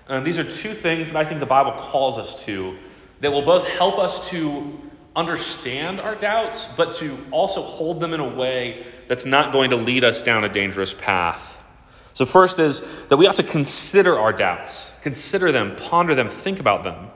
uh, 0.07 0.21
these 0.21 0.37
are 0.37 0.43
two 0.45 0.73
things 0.73 1.11
that 1.11 1.17
I 1.17 1.25
think 1.25 1.41
the 1.41 1.45
Bible 1.45 1.73
calls 1.73 2.17
us 2.17 2.41
to 2.45 2.77
that 3.19 3.33
will 3.33 3.41
both 3.41 3.67
help 3.67 3.99
us 3.99 4.29
to 4.29 4.79
understand 5.13 5.99
our 5.99 6.15
doubts, 6.15 6.71
but 6.77 6.95
to 6.97 7.17
also 7.31 7.61
hold 7.61 7.99
them 7.99 8.13
in 8.13 8.21
a 8.21 8.29
way 8.29 8.85
that's 9.09 9.25
not 9.25 9.51
going 9.51 9.71
to 9.71 9.75
lead 9.75 10.05
us 10.05 10.23
down 10.23 10.45
a 10.45 10.49
dangerous 10.49 10.93
path. 10.93 11.50
So, 12.13 12.25
first 12.25 12.59
is 12.59 12.81
that 13.07 13.17
we 13.17 13.25
have 13.25 13.37
to 13.37 13.43
consider 13.43 14.17
our 14.17 14.33
doubts, 14.33 14.89
consider 15.01 15.51
them, 15.51 15.75
ponder 15.75 16.15
them, 16.15 16.27
think 16.27 16.59
about 16.59 16.83
them. 16.83 17.09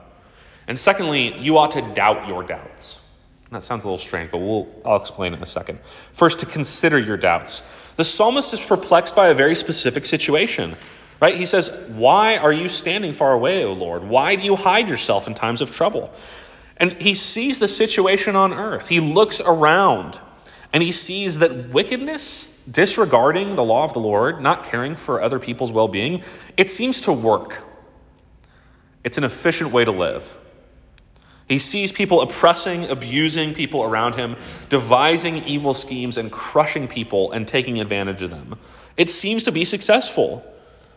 And 0.66 0.78
secondly, 0.78 1.38
you 1.38 1.58
ought 1.58 1.72
to 1.72 1.82
doubt 1.82 2.28
your 2.28 2.42
doubts. 2.42 3.00
That 3.52 3.62
sounds 3.62 3.84
a 3.84 3.88
little 3.88 3.98
strange, 3.98 4.30
but 4.32 4.38
we'll, 4.38 4.68
I'll 4.84 4.96
explain 4.96 5.32
in 5.32 5.42
a 5.42 5.46
second. 5.46 5.78
First, 6.14 6.40
to 6.40 6.46
consider 6.46 6.98
your 6.98 7.16
doubts. 7.16 7.62
The 7.94 8.04
psalmist 8.04 8.52
is 8.52 8.60
perplexed 8.60 9.14
by 9.14 9.28
a 9.28 9.34
very 9.34 9.54
specific 9.54 10.04
situation, 10.04 10.74
right? 11.20 11.36
He 11.36 11.46
says, 11.46 11.70
Why 11.88 12.38
are 12.38 12.52
you 12.52 12.68
standing 12.68 13.12
far 13.12 13.32
away, 13.32 13.64
O 13.64 13.72
Lord? 13.72 14.02
Why 14.02 14.34
do 14.34 14.42
you 14.42 14.56
hide 14.56 14.88
yourself 14.88 15.28
in 15.28 15.34
times 15.34 15.60
of 15.60 15.74
trouble? 15.74 16.12
And 16.76 16.92
he 16.92 17.14
sees 17.14 17.58
the 17.58 17.68
situation 17.68 18.36
on 18.36 18.52
earth. 18.52 18.88
He 18.88 19.00
looks 19.00 19.40
around 19.40 20.18
and 20.72 20.82
he 20.82 20.92
sees 20.92 21.38
that 21.38 21.70
wickedness, 21.70 22.46
disregarding 22.70 23.56
the 23.56 23.64
law 23.64 23.84
of 23.84 23.92
the 23.92 24.00
Lord, 24.00 24.40
not 24.40 24.64
caring 24.66 24.96
for 24.96 25.22
other 25.22 25.38
people's 25.38 25.72
well 25.72 25.88
being, 25.88 26.22
it 26.56 26.70
seems 26.70 27.02
to 27.02 27.12
work. 27.12 27.62
It's 29.04 29.18
an 29.18 29.24
efficient 29.24 29.70
way 29.72 29.84
to 29.84 29.92
live. 29.92 30.24
He 31.48 31.60
sees 31.60 31.92
people 31.92 32.22
oppressing, 32.22 32.90
abusing 32.90 33.54
people 33.54 33.84
around 33.84 34.16
him, 34.16 34.36
devising 34.68 35.44
evil 35.44 35.74
schemes 35.74 36.18
and 36.18 36.30
crushing 36.30 36.88
people 36.88 37.30
and 37.30 37.46
taking 37.46 37.80
advantage 37.80 38.22
of 38.22 38.30
them. 38.30 38.58
It 38.96 39.10
seems 39.10 39.44
to 39.44 39.52
be 39.52 39.64
successful. 39.64 40.44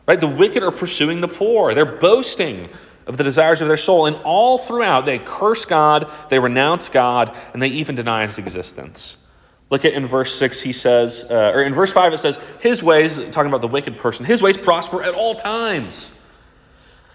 Right? 0.08 0.20
The 0.20 0.28
wicked 0.28 0.64
are 0.64 0.72
pursuing 0.72 1.22
the 1.22 1.28
poor. 1.28 1.76
They're 1.76 1.86
boasting 1.86 2.70
of 3.06 3.16
the 3.16 3.24
desires 3.24 3.62
of 3.62 3.68
their 3.68 3.78
soul. 3.78 4.08
And 4.08 4.16
all 4.24 4.58
throughout, 4.58 5.06
they 5.06 5.20
curse 5.20 5.66
God, 5.66 6.12
they 6.30 6.40
renounce 6.40 6.90
God, 6.90 7.38
and 7.54 7.62
they 7.62 7.68
even 7.68 7.94
deny 7.94 8.26
his 8.26 8.40
existence. 8.40 9.18
Look 9.70 9.86
at 9.86 9.94
in 9.94 10.08
verse 10.08 10.36
6, 10.36 10.62
he 10.62 10.74
says, 10.74 11.24
uh, 11.30 11.52
or 11.54 11.62
in 11.62 11.74
verse 11.74 11.92
5, 11.92 12.14
it 12.14 12.18
says, 12.18 12.40
His 12.60 12.82
ways, 12.82 13.18
talking 13.18 13.50
about 13.50 13.62
the 13.62 13.68
wicked 13.68 13.98
person, 13.98 14.26
his 14.26 14.42
ways 14.42 14.58
prosper 14.58 15.04
at 15.04 15.14
all 15.14 15.36
times. 15.36 16.18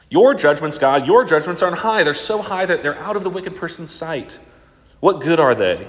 Your 0.09 0.35
judgments, 0.35 0.79
God, 0.79 1.07
your 1.07 1.25
judgments 1.25 1.63
are 1.63 1.67
on 1.67 1.77
high. 1.77 2.05
They're 2.05 2.15
so 2.15 2.41
high 2.41 2.67
that 2.67 2.85
they're 2.85 2.99
out 2.99 3.17
of 3.17 3.25
the 3.25 3.31
wicked 3.31 3.57
person's 3.57 3.91
sight. 3.91 4.39
What 5.01 5.21
good 5.21 5.41
are 5.41 5.57
they? 5.57 5.89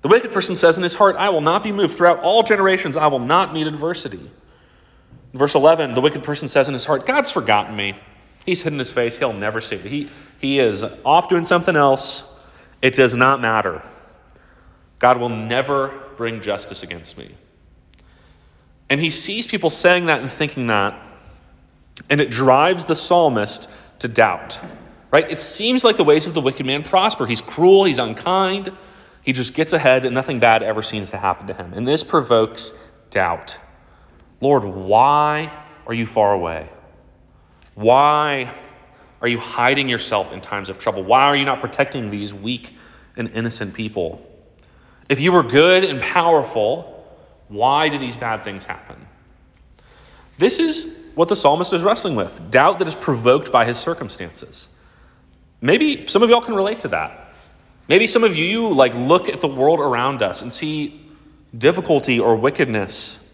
The 0.00 0.08
wicked 0.08 0.32
person 0.32 0.56
says 0.56 0.78
in 0.78 0.82
his 0.82 0.94
heart, 0.94 1.16
I 1.16 1.28
will 1.28 1.42
not 1.42 1.62
be 1.62 1.72
moved. 1.72 1.96
Throughout 1.96 2.20
all 2.20 2.42
generations, 2.42 2.96
I 2.96 3.08
will 3.08 3.18
not 3.18 3.52
meet 3.52 3.66
adversity. 3.66 4.30
verse 5.34 5.54
11, 5.54 5.94
the 5.94 6.00
wicked 6.00 6.22
person 6.22 6.48
says 6.48 6.68
in 6.68 6.74
his 6.74 6.84
heart, 6.84 7.04
God's 7.04 7.30
forgotten 7.30 7.76
me. 7.76 7.98
He's 8.46 8.62
hidden 8.62 8.78
his 8.78 8.90
face. 8.90 9.18
He'll 9.18 9.34
never 9.34 9.60
see 9.60 9.76
it. 9.76 9.84
He, 9.84 10.08
he 10.38 10.58
is 10.58 10.82
off 11.04 11.28
doing 11.28 11.44
something 11.44 11.76
else. 11.76 12.24
It 12.80 12.94
does 12.94 13.14
not 13.14 13.42
matter. 13.42 13.82
God 14.98 15.18
will 15.18 15.28
never 15.28 15.94
bring 16.16 16.40
justice 16.40 16.82
against 16.82 17.16
me. 17.16 17.34
And 18.90 19.00
he 19.00 19.10
sees 19.10 19.46
people 19.46 19.70
saying 19.70 20.06
that 20.06 20.20
and 20.20 20.30
thinking 20.30 20.68
that, 20.68 21.00
and 22.08 22.20
it 22.20 22.30
drives 22.30 22.86
the 22.86 22.94
psalmist 22.94 23.68
to 24.00 24.08
doubt. 24.08 24.58
Right? 25.10 25.30
It 25.30 25.40
seems 25.40 25.84
like 25.84 25.96
the 25.96 26.04
ways 26.04 26.26
of 26.26 26.34
the 26.34 26.40
wicked 26.40 26.66
man 26.66 26.82
prosper. 26.82 27.26
He's 27.26 27.40
cruel, 27.40 27.84
he's 27.84 27.98
unkind, 27.98 28.70
he 29.22 29.32
just 29.32 29.54
gets 29.54 29.72
ahead, 29.72 30.04
and 30.04 30.14
nothing 30.14 30.40
bad 30.40 30.62
ever 30.62 30.82
seems 30.82 31.10
to 31.10 31.16
happen 31.16 31.46
to 31.46 31.54
him. 31.54 31.72
And 31.74 31.86
this 31.86 32.04
provokes 32.04 32.74
doubt. 33.10 33.58
Lord, 34.40 34.64
why 34.64 35.52
are 35.86 35.94
you 35.94 36.06
far 36.06 36.32
away? 36.32 36.68
Why 37.74 38.52
are 39.20 39.28
you 39.28 39.38
hiding 39.38 39.88
yourself 39.88 40.32
in 40.32 40.40
times 40.40 40.68
of 40.68 40.78
trouble? 40.78 41.04
Why 41.04 41.22
are 41.22 41.36
you 41.36 41.44
not 41.44 41.60
protecting 41.60 42.10
these 42.10 42.32
weak 42.34 42.74
and 43.16 43.28
innocent 43.30 43.74
people? 43.74 44.27
If 45.08 45.20
you 45.20 45.32
were 45.32 45.42
good 45.42 45.84
and 45.84 46.00
powerful, 46.00 47.06
why 47.48 47.88
do 47.88 47.98
these 47.98 48.16
bad 48.16 48.44
things 48.44 48.64
happen? 48.64 48.96
This 50.36 50.58
is 50.58 50.96
what 51.14 51.28
the 51.28 51.36
psalmist 51.36 51.72
is 51.72 51.82
wrestling 51.82 52.14
with 52.14 52.50
doubt 52.50 52.78
that 52.78 52.88
is 52.88 52.94
provoked 52.94 53.50
by 53.50 53.64
his 53.64 53.78
circumstances. 53.78 54.68
Maybe 55.60 56.06
some 56.06 56.22
of 56.22 56.30
y'all 56.30 56.40
can 56.40 56.54
relate 56.54 56.80
to 56.80 56.88
that. 56.88 57.32
Maybe 57.88 58.06
some 58.06 58.22
of 58.22 58.36
you 58.36 58.72
like 58.72 58.94
look 58.94 59.28
at 59.28 59.40
the 59.40 59.48
world 59.48 59.80
around 59.80 60.22
us 60.22 60.42
and 60.42 60.52
see 60.52 61.00
difficulty 61.56 62.20
or 62.20 62.36
wickedness. 62.36 63.24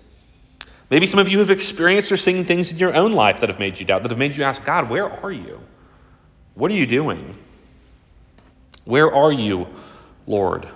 Maybe 0.90 1.06
some 1.06 1.18
of 1.18 1.28
you 1.28 1.40
have 1.40 1.50
experienced 1.50 2.12
or 2.12 2.16
seen 2.16 2.44
things 2.44 2.70
in 2.70 2.78
your 2.78 2.94
own 2.94 3.12
life 3.12 3.40
that 3.40 3.48
have 3.48 3.58
made 3.58 3.80
you 3.80 3.84
doubt, 3.84 4.02
that 4.02 4.10
have 4.10 4.18
made 4.18 4.36
you 4.36 4.44
ask, 4.44 4.64
God, 4.64 4.88
where 4.88 5.10
are 5.10 5.32
you? 5.32 5.60
What 6.54 6.70
are 6.70 6.74
you 6.74 6.86
doing? 6.86 7.36
Where 8.84 9.12
are 9.12 9.32
you, 9.32 9.66
Lord? 10.26 10.68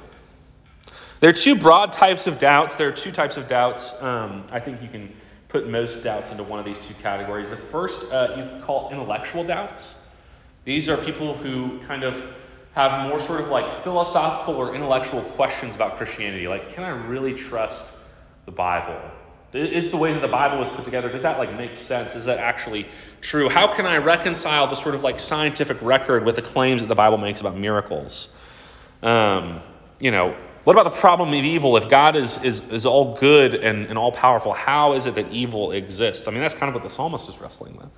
There 1.20 1.30
are 1.30 1.34
two 1.34 1.56
broad 1.56 1.92
types 1.92 2.26
of 2.26 2.38
doubts. 2.38 2.76
There 2.76 2.88
are 2.88 2.92
two 2.92 3.10
types 3.10 3.36
of 3.36 3.48
doubts. 3.48 4.00
Um, 4.00 4.44
I 4.52 4.60
think 4.60 4.80
you 4.80 4.88
can 4.88 5.12
put 5.48 5.68
most 5.68 6.04
doubts 6.04 6.30
into 6.30 6.44
one 6.44 6.60
of 6.60 6.64
these 6.64 6.78
two 6.78 6.94
categories. 6.94 7.50
The 7.50 7.56
first 7.56 8.00
uh, 8.12 8.34
you 8.36 8.64
call 8.64 8.90
intellectual 8.90 9.42
doubts. 9.42 9.96
These 10.64 10.88
are 10.88 10.96
people 10.96 11.34
who 11.34 11.80
kind 11.86 12.04
of 12.04 12.22
have 12.74 13.08
more 13.08 13.18
sort 13.18 13.40
of 13.40 13.48
like 13.48 13.82
philosophical 13.82 14.54
or 14.56 14.74
intellectual 14.74 15.22
questions 15.22 15.74
about 15.74 15.96
Christianity. 15.96 16.46
Like, 16.46 16.74
can 16.74 16.84
I 16.84 16.90
really 16.90 17.34
trust 17.34 17.84
the 18.44 18.52
Bible? 18.52 19.00
Is 19.52 19.90
the 19.90 19.96
way 19.96 20.12
that 20.12 20.20
the 20.20 20.28
Bible 20.28 20.58
was 20.58 20.68
put 20.68 20.84
together, 20.84 21.08
does 21.08 21.22
that 21.22 21.38
like 21.38 21.56
make 21.56 21.74
sense? 21.74 22.14
Is 22.14 22.26
that 22.26 22.38
actually 22.38 22.86
true? 23.22 23.48
How 23.48 23.74
can 23.74 23.86
I 23.86 23.96
reconcile 23.96 24.66
the 24.66 24.76
sort 24.76 24.94
of 24.94 25.02
like 25.02 25.18
scientific 25.18 25.78
record 25.80 26.24
with 26.24 26.36
the 26.36 26.42
claims 26.42 26.82
that 26.82 26.88
the 26.88 26.94
Bible 26.94 27.18
makes 27.18 27.40
about 27.40 27.56
miracles? 27.56 28.28
Um, 29.02 29.62
you 29.98 30.10
know, 30.10 30.36
what 30.68 30.76
about 30.76 30.92
the 30.92 31.00
problem 31.00 31.30
of 31.30 31.34
evil? 31.46 31.78
If 31.78 31.88
God 31.88 32.14
is, 32.14 32.36
is, 32.44 32.60
is 32.60 32.84
all 32.84 33.16
good 33.16 33.54
and, 33.54 33.86
and 33.86 33.96
all 33.96 34.12
powerful, 34.12 34.52
how 34.52 34.92
is 34.92 35.06
it 35.06 35.14
that 35.14 35.32
evil 35.32 35.72
exists? 35.72 36.28
I 36.28 36.30
mean, 36.30 36.42
that's 36.42 36.54
kind 36.54 36.68
of 36.68 36.74
what 36.74 36.82
the 36.82 36.90
psalmist 36.90 37.26
is 37.30 37.40
wrestling 37.40 37.74
with. 37.78 37.88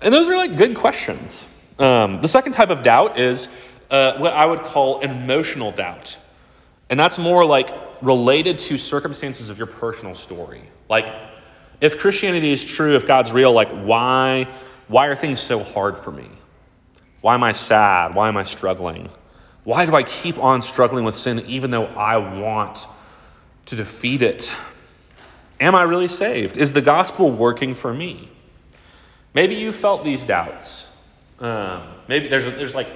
And 0.00 0.14
those 0.14 0.28
are 0.28 0.36
like 0.36 0.56
good 0.56 0.76
questions. 0.76 1.48
Um, 1.80 2.20
the 2.22 2.28
second 2.28 2.52
type 2.52 2.70
of 2.70 2.84
doubt 2.84 3.18
is 3.18 3.48
uh, 3.90 4.18
what 4.18 4.32
I 4.32 4.46
would 4.46 4.62
call 4.62 5.00
emotional 5.00 5.72
doubt. 5.72 6.16
And 6.90 7.00
that's 7.00 7.18
more 7.18 7.44
like 7.44 7.70
related 8.02 8.58
to 8.58 8.78
circumstances 8.78 9.48
of 9.48 9.58
your 9.58 9.66
personal 9.66 10.14
story. 10.14 10.62
Like, 10.88 11.12
if 11.80 11.98
Christianity 11.98 12.52
is 12.52 12.64
true, 12.64 12.94
if 12.94 13.04
God's 13.04 13.32
real, 13.32 13.50
like, 13.50 13.70
why, 13.70 14.46
why 14.86 15.08
are 15.08 15.16
things 15.16 15.40
so 15.40 15.64
hard 15.64 15.98
for 15.98 16.12
me? 16.12 16.28
Why 17.20 17.34
am 17.34 17.42
I 17.42 17.50
sad? 17.50 18.14
Why 18.14 18.28
am 18.28 18.36
I 18.36 18.44
struggling? 18.44 19.08
Why 19.64 19.86
do 19.86 19.94
I 19.94 20.02
keep 20.02 20.38
on 20.38 20.62
struggling 20.62 21.04
with 21.04 21.16
sin 21.16 21.44
even 21.46 21.70
though 21.70 21.86
I 21.86 22.18
want 22.18 22.86
to 23.66 23.76
defeat 23.76 24.22
it? 24.22 24.54
Am 25.58 25.74
I 25.74 25.82
really 25.82 26.08
saved? 26.08 26.56
Is 26.56 26.72
the 26.72 26.82
gospel 26.82 27.30
working 27.30 27.74
for 27.74 27.92
me? 27.92 28.28
Maybe 29.32 29.54
you 29.56 29.72
felt 29.72 30.04
these 30.04 30.24
doubts. 30.24 30.86
Um, 31.40 31.82
maybe 32.06 32.28
there's 32.28 32.44
there's 32.44 32.74
like 32.74 32.88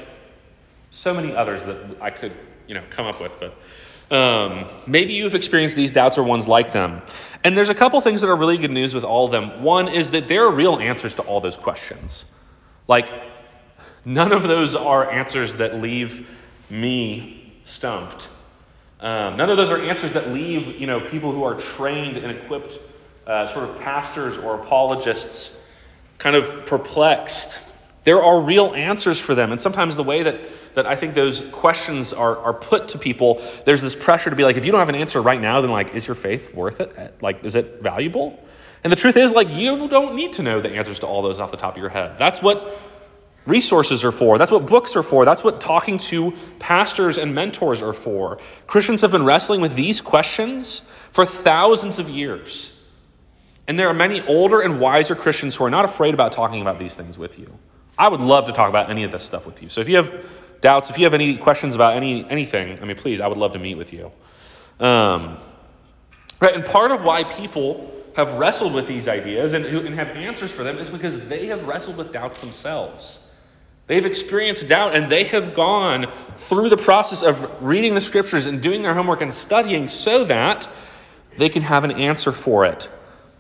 so 0.90 1.14
many 1.14 1.34
others 1.34 1.64
that 1.64 1.76
I 2.00 2.10
could 2.10 2.32
you 2.66 2.75
know 2.75 2.84
come 2.90 3.06
up 3.06 3.20
with, 3.20 3.32
but 3.40 3.54
um, 4.10 4.66
maybe 4.87 5.14
you've 5.14 5.34
experienced 5.34 5.76
these 5.76 5.90
doubts 5.90 6.18
or 6.18 6.22
ones 6.22 6.48
like 6.48 6.72
them. 6.72 7.02
And 7.44 7.56
there's 7.56 7.70
a 7.70 7.75
couple 7.75 8.00
things 8.00 8.20
that 8.20 8.30
are 8.30 8.37
really 8.37 8.58
good 8.58 8.70
news 8.70 8.94
with 8.94 9.04
all 9.04 9.26
of 9.26 9.32
them. 9.32 9.62
One 9.62 9.88
is 9.88 10.12
that 10.12 10.28
there 10.28 10.46
are 10.46 10.50
real 10.50 10.78
answers 10.78 11.14
to 11.14 11.22
all 11.22 11.40
those 11.40 11.56
questions. 11.56 12.25
Like, 12.87 13.08
none 14.04 14.32
of 14.32 14.44
those 14.44 14.75
are 14.75 15.10
answers 15.10 15.54
that 15.54 15.80
leave 15.80 16.26
me 16.70 17.52
stumped. 17.64 18.28
Um, 19.00 19.37
none 19.37 19.50
of 19.50 19.56
those 19.56 19.70
are 19.70 19.80
answers 19.80 20.14
that 20.14 20.28
leave, 20.30 20.80
you 20.80 20.87
know, 20.87 21.00
people 21.00 21.32
who 21.32 21.44
are 21.44 21.54
trained 21.54 22.16
and 22.16 22.37
equipped, 22.37 22.78
uh, 23.26 23.52
sort 23.52 23.68
of 23.68 23.78
pastors 23.80 24.37
or 24.37 24.56
apologists, 24.56 25.60
kind 26.18 26.34
of 26.34 26.66
perplexed. 26.66 27.60
There 28.04 28.22
are 28.22 28.40
real 28.40 28.75
answers 28.75 29.20
for 29.20 29.34
them. 29.34 29.52
And 29.52 29.60
sometimes 29.60 29.96
the 29.96 30.02
way 30.02 30.25
that, 30.25 30.40
that 30.75 30.87
I 30.87 30.96
think 30.96 31.14
those 31.14 31.40
questions 31.52 32.12
are, 32.12 32.37
are 32.38 32.54
put 32.54 32.88
to 32.88 32.98
people, 32.98 33.42
there's 33.64 33.82
this 33.82 33.94
pressure 33.94 34.30
to 34.30 34.37
be 34.37 34.44
like, 34.44 34.56
if 34.56 34.64
you 34.64 34.72
don't 34.72 34.80
have 34.80 34.88
an 34.88 34.94
answer 34.94 35.20
right 35.20 35.40
now, 35.40 35.60
then 35.60 35.70
like, 35.70 35.94
is 35.94 36.06
your 36.06 36.16
faith 36.16 36.54
worth 36.54 36.80
it? 36.80 37.22
Like, 37.22 37.44
is 37.44 37.54
it 37.54 37.80
valuable? 37.82 38.42
And 38.82 38.92
the 38.92 38.96
truth 38.96 39.16
is, 39.16 39.32
like, 39.32 39.48
you 39.50 39.88
don't 39.88 40.14
need 40.14 40.34
to 40.34 40.42
know 40.42 40.60
the 40.60 40.70
answers 40.70 41.00
to 41.00 41.06
all 41.06 41.22
those 41.22 41.40
off 41.40 41.50
the 41.50 41.56
top 41.56 41.75
of 41.75 41.80
your 41.80 41.88
head. 41.88 42.16
That's 42.16 42.40
what 42.40 42.78
resources 43.49 44.05
are 44.05 44.12
for. 44.12 44.38
That's 44.38 44.50
what 44.50 44.67
books 44.67 44.95
are 44.97 45.02
for. 45.02 45.25
That's 45.25 45.43
what 45.43 45.61
talking 45.61 45.99
to 45.99 46.35
pastors 46.59 47.19
and 47.19 47.35
mentors 47.35 47.83
are 47.83 47.93
for. 47.93 48.38
Christians 48.67 49.00
have 49.00 49.11
been 49.11 49.25
wrestling 49.25 49.61
with 49.61 49.75
these 49.75 50.00
questions 50.00 50.87
for 51.12 51.25
thousands 51.25 51.99
of 51.99 52.09
years. 52.09 52.75
And 53.67 53.78
there 53.78 53.88
are 53.88 53.95
many 53.95 54.21
older 54.26 54.61
and 54.61 54.81
wiser 54.81 55.14
Christians 55.14 55.57
who 55.57 55.64
are 55.64 55.71
not 55.71 55.85
afraid 55.85 56.14
about 56.14 56.33
talking 56.33 56.61
about 56.61 56.78
these 56.78 56.95
things 56.95 57.19
with 57.19 57.38
you. 57.38 57.52
I 57.99 58.09
would 58.09 58.21
love 58.21 58.47
to 58.47 58.52
talk 58.52 58.69
about 58.69 58.90
any 58.90 59.05
of 59.05 59.11
this 59.11 59.25
stuff 59.25 59.45
with 59.45 59.62
you. 59.62 59.69
So 59.69 59.81
if 59.81 59.88
you 59.88 59.97
have 59.97 60.26
doubts, 60.61 60.90
if 60.90 60.99
you 60.99 61.05
have 61.05 61.14
any 61.14 61.37
questions 61.37 61.75
about 61.75 61.95
any 61.95 62.28
anything, 62.28 62.81
I 62.81 62.85
mean, 62.85 62.97
please, 62.97 63.21
I 63.21 63.26
would 63.26 63.38
love 63.38 63.52
to 63.52 63.59
meet 63.59 63.76
with 63.76 63.93
you. 63.93 64.12
Um, 64.78 65.38
right, 66.40 66.55
and 66.55 66.64
part 66.64 66.93
of 66.93 67.02
why 67.02 67.25
people 67.25 67.93
have 68.17 68.35
wrestled 68.35 68.75
with 68.75 68.87
these 68.87 69.07
ideas 69.07 69.52
and, 69.52 69.64
and 69.64 69.95
have 69.95 70.09
answers 70.09 70.50
for 70.50 70.64
them 70.64 70.78
is 70.78 70.88
because 70.88 71.28
they 71.28 71.47
have 71.47 71.67
wrestled 71.67 71.97
with 71.97 72.12
doubts 72.12 72.38
themselves. 72.38 73.27
They've 73.88 74.04
experienced 74.04 74.68
doubt 74.68 74.95
and 74.95 75.11
they 75.11 75.25
have 75.25 75.54
gone 75.54 76.07
through 76.37 76.68
the 76.68 76.76
process 76.76 77.23
of 77.23 77.62
reading 77.62 77.95
the 77.95 78.00
scriptures 78.00 78.47
and 78.47 78.62
doing 78.62 78.83
their 78.83 78.95
homework 78.95 79.23
and 79.23 79.33
studying 79.35 79.88
so 79.88 80.25
that 80.25 80.68
they 81.38 81.49
can 81.49 81.62
have 81.62 81.85
an 81.85 81.92
answer 81.92 82.30
for 82.33 82.66
it. 82.66 82.88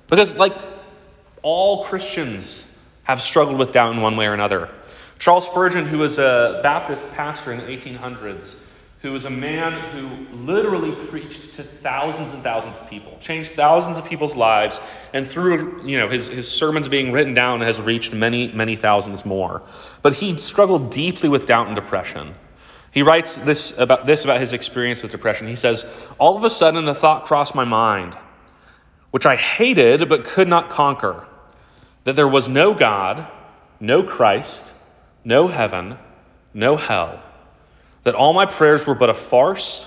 Because, 0.08 0.34
like, 0.34 0.54
all 1.42 1.84
Christians 1.84 2.64
have 3.04 3.20
struggled 3.20 3.58
with 3.58 3.72
doubt 3.72 3.92
in 3.92 4.00
one 4.00 4.16
way 4.16 4.26
or 4.26 4.32
another. 4.34 4.70
Charles 5.18 5.44
Spurgeon, 5.44 5.84
who 5.84 5.98
was 5.98 6.18
a 6.18 6.60
Baptist 6.62 7.04
pastor 7.12 7.52
in 7.52 7.58
the 7.58 7.66
1800s, 7.66 8.58
who 9.00 9.12
was 9.12 9.24
a 9.24 9.30
man 9.30 9.72
who 9.90 10.36
literally 10.36 10.92
preached 11.06 11.54
to 11.54 11.62
thousands 11.62 12.32
and 12.32 12.42
thousands 12.42 12.78
of 12.80 12.90
people, 12.90 13.16
changed 13.20 13.52
thousands 13.52 13.96
of 13.96 14.04
people's 14.04 14.34
lives, 14.34 14.80
and 15.12 15.26
through 15.26 15.86
you 15.86 15.98
know 15.98 16.08
his, 16.08 16.26
his 16.26 16.50
sermons 16.50 16.88
being 16.88 17.12
written 17.12 17.32
down 17.32 17.60
has 17.60 17.80
reached 17.80 18.12
many, 18.12 18.50
many 18.50 18.74
thousands 18.74 19.24
more. 19.24 19.62
But 20.02 20.14
he 20.14 20.36
struggled 20.36 20.90
deeply 20.90 21.28
with 21.28 21.46
doubt 21.46 21.68
and 21.68 21.76
depression. 21.76 22.34
He 22.90 23.02
writes 23.02 23.36
this 23.36 23.78
about 23.78 24.04
this 24.04 24.24
about 24.24 24.40
his 24.40 24.52
experience 24.52 25.02
with 25.02 25.12
depression. 25.12 25.46
He 25.46 25.56
says, 25.56 25.86
All 26.18 26.36
of 26.36 26.42
a 26.42 26.50
sudden 26.50 26.84
the 26.84 26.94
thought 26.94 27.26
crossed 27.26 27.54
my 27.54 27.64
mind, 27.64 28.16
which 29.12 29.26
I 29.26 29.36
hated 29.36 30.08
but 30.08 30.24
could 30.24 30.48
not 30.48 30.70
conquer 30.70 31.24
that 32.02 32.16
there 32.16 32.26
was 32.26 32.48
no 32.48 32.74
God, 32.74 33.28
no 33.78 34.02
Christ, 34.02 34.72
no 35.24 35.46
heaven, 35.46 35.98
no 36.54 36.76
hell, 36.76 37.22
that 38.08 38.14
all 38.14 38.32
my 38.32 38.46
prayers 38.46 38.86
were 38.86 38.94
but 38.94 39.10
a 39.10 39.14
farce, 39.14 39.86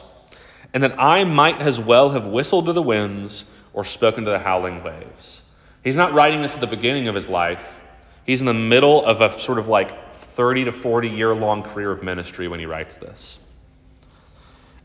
and 0.76 0.84
that 0.84 1.00
I 1.00 1.24
might 1.24 1.60
as 1.60 1.80
well 1.80 2.12
have 2.12 2.28
whistled 2.28 2.68
to 2.68 2.74
the 2.74 2.82
winds 2.82 3.46
or 3.74 3.84
spoken 3.84 4.26
to 4.26 4.30
the 4.30 4.38
howling 4.38 4.84
waves. 4.84 5.42
He's 5.84 5.96
not 5.96 6.14
writing 6.14 6.44
this 6.44 6.54
at 6.54 6.62
the 6.62 6.68
beginning 6.68 7.08
of 7.08 7.16
his 7.16 7.28
life. 7.28 7.82
He's 8.24 8.40
in 8.40 8.46
the 8.46 8.54
middle 8.54 9.04
of 9.04 9.22
a 9.22 9.40
sort 9.40 9.58
of 9.58 9.68
like 9.68 9.92
30 10.36 10.66
to 10.66 10.72
40 10.72 11.10
year 11.10 11.34
long 11.34 11.64
career 11.64 11.92
of 11.92 12.04
ministry 12.04 12.48
when 12.48 12.60
he 12.60 12.68
writes 12.68 12.98
this. 12.98 13.40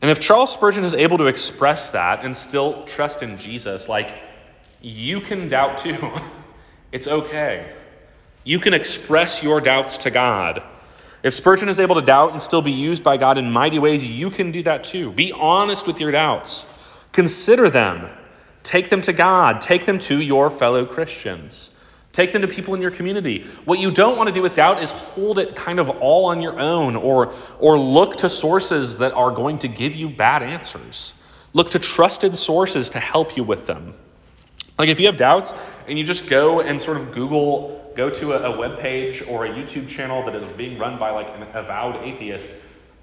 And 0.01 0.09
if 0.09 0.19
Charles 0.19 0.51
Spurgeon 0.51 0.83
is 0.83 0.95
able 0.95 1.19
to 1.19 1.27
express 1.27 1.91
that 1.91 2.25
and 2.25 2.35
still 2.35 2.85
trust 2.85 3.21
in 3.21 3.37
Jesus, 3.37 3.87
like 3.87 4.11
you 4.81 5.21
can 5.21 5.47
doubt 5.47 5.77
too. 5.83 6.11
it's 6.91 7.05
okay. 7.05 7.71
You 8.43 8.57
can 8.57 8.73
express 8.73 9.43
your 9.43 9.61
doubts 9.61 9.97
to 9.99 10.09
God. 10.09 10.63
If 11.27 11.33
Spurgeon 11.33 11.67
is 11.67 11.81
able 11.81 11.95
to 11.95 12.01
doubt 12.01 12.31
and 12.31 12.41
still 12.41 12.61
be 12.61 12.71
used 12.71 13.03
by 13.03 13.17
God 13.17 13.37
in 13.37 13.51
mighty 13.51 13.79
ways, 13.79 14.05
you 14.09 14.29
can 14.29 14.51
do 14.53 14.63
that 14.63 14.85
too. 14.85 15.11
Be 15.11 15.33
honest 15.33 15.85
with 15.85 15.99
your 15.99 16.11
doubts. 16.11 16.65
Consider 17.11 17.69
them. 17.69 18.09
Take 18.63 18.87
them 18.87 19.01
to 19.01 19.11
God. 19.11 19.59
Take 19.59 19.85
them 19.85 19.97
to 19.97 20.17
your 20.17 20.49
fellow 20.49 20.85
Christians. 20.85 21.69
Take 22.13 22.31
them 22.31 22.43
to 22.43 22.47
people 22.47 22.75
in 22.75 22.81
your 22.81 22.91
community. 22.91 23.45
What 23.65 23.79
you 23.79 23.91
don't 23.91 24.15
want 24.15 24.27
to 24.27 24.33
do 24.33 24.41
with 24.41 24.53
doubt 24.53 24.81
is 24.81 24.91
hold 24.91 25.37
it 25.37 25.53
kind 25.53 25.79
of 25.79 25.89
all 25.89 26.27
on 26.27 26.41
your 26.41 26.57
own 26.57 26.95
or, 26.95 27.33
or 27.59 27.77
look 27.77 28.15
to 28.17 28.29
sources 28.29 28.99
that 28.99 29.11
are 29.11 29.31
going 29.31 29.57
to 29.59 29.67
give 29.67 29.95
you 29.95 30.07
bad 30.07 30.43
answers. 30.43 31.13
Look 31.51 31.71
to 31.71 31.79
trusted 31.79 32.37
sources 32.37 32.91
to 32.91 33.01
help 33.01 33.35
you 33.35 33.43
with 33.43 33.67
them. 33.67 33.95
Like 34.77 34.89
if 34.89 34.99
you 34.99 35.07
have 35.07 35.17
doubts 35.17 35.53
and 35.87 35.97
you 35.97 36.03
just 36.03 36.29
go 36.29 36.61
and 36.61 36.81
sort 36.81 36.97
of 36.97 37.11
Google, 37.11 37.91
go 37.95 38.09
to 38.09 38.33
a, 38.33 38.53
a 38.53 38.57
web 38.57 38.79
page 38.79 39.23
or 39.27 39.45
a 39.45 39.49
YouTube 39.49 39.89
channel 39.89 40.25
that 40.25 40.35
is 40.35 40.43
being 40.55 40.77
run 40.77 40.99
by 40.99 41.09
like 41.09 41.27
an 41.35 41.43
avowed 41.53 42.03
atheist, 42.03 42.55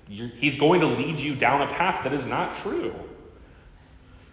he's 0.09 0.59
going 0.59 0.81
to 0.81 0.87
lead 0.87 1.19
you 1.19 1.35
down 1.35 1.63
a 1.63 1.67
path 1.67 2.05
that 2.05 2.13
is 2.13 2.25
not 2.25 2.55
true. 2.55 2.95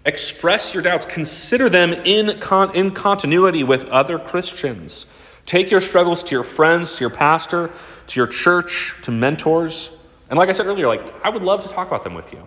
Express 0.05 0.73
your 0.73 0.83
doubts. 0.83 1.05
Consider 1.05 1.69
them 1.69 1.93
in, 1.93 2.39
con- 2.39 2.75
in 2.75 2.91
continuity 2.91 3.63
with 3.63 3.89
other 3.89 4.17
Christians. 4.17 5.05
Take 5.45 5.71
your 5.71 5.81
struggles 5.81 6.23
to 6.25 6.35
your 6.35 6.43
friends, 6.43 6.95
to 6.95 7.01
your 7.01 7.09
pastor, 7.09 7.71
to 8.07 8.19
your 8.19 8.27
church, 8.27 8.95
to 9.03 9.11
mentors. 9.11 9.91
And 10.29 10.37
like 10.37 10.49
I 10.49 10.53
said 10.53 10.67
earlier, 10.67 10.87
like 10.87 11.25
I 11.25 11.29
would 11.29 11.43
love 11.43 11.61
to 11.63 11.69
talk 11.69 11.87
about 11.87 12.03
them 12.03 12.13
with 12.13 12.31
you. 12.33 12.45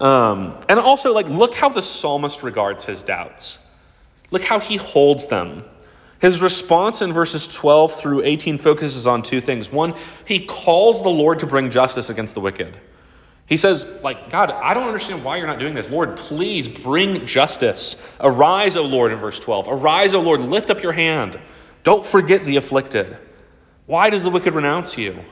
Um, 0.00 0.60
and 0.68 0.78
also, 0.78 1.12
like, 1.12 1.28
look 1.28 1.54
how 1.54 1.70
the 1.70 1.82
psalmist 1.82 2.42
regards 2.42 2.84
his 2.84 3.02
doubts. 3.02 3.58
Look 4.30 4.42
how 4.42 4.60
he 4.60 4.76
holds 4.76 5.26
them. 5.26 5.64
His 6.20 6.42
response 6.42 7.00
in 7.00 7.12
verses 7.12 7.46
12 7.46 8.00
through 8.00 8.24
18 8.24 8.58
focuses 8.58 9.06
on 9.06 9.22
two 9.22 9.40
things. 9.40 9.70
One, 9.70 9.94
he 10.26 10.40
calls 10.46 11.02
the 11.02 11.08
Lord 11.08 11.40
to 11.40 11.46
bring 11.46 11.70
justice 11.70 12.10
against 12.10 12.34
the 12.34 12.40
wicked. 12.40 12.76
He 13.46 13.56
says, 13.56 13.86
like, 14.02 14.30
God, 14.30 14.50
I 14.50 14.74
don't 14.74 14.88
understand 14.88 15.24
why 15.24 15.38
you're 15.38 15.46
not 15.46 15.58
doing 15.58 15.74
this. 15.74 15.88
Lord, 15.88 16.16
please 16.16 16.68
bring 16.68 17.24
justice. 17.24 17.96
Arise, 18.20 18.76
O 18.76 18.84
Lord, 18.84 19.12
in 19.12 19.18
verse 19.18 19.40
12. 19.40 19.68
Arise, 19.68 20.12
O 20.12 20.20
Lord, 20.20 20.40
lift 20.40 20.70
up 20.70 20.82
your 20.82 20.92
hand. 20.92 21.38
Don't 21.82 22.04
forget 22.04 22.44
the 22.44 22.56
afflicted. 22.56 23.16
Why 23.86 24.10
does 24.10 24.22
the 24.22 24.30
wicked 24.30 24.54
renounce 24.54 24.98
you? 24.98 25.24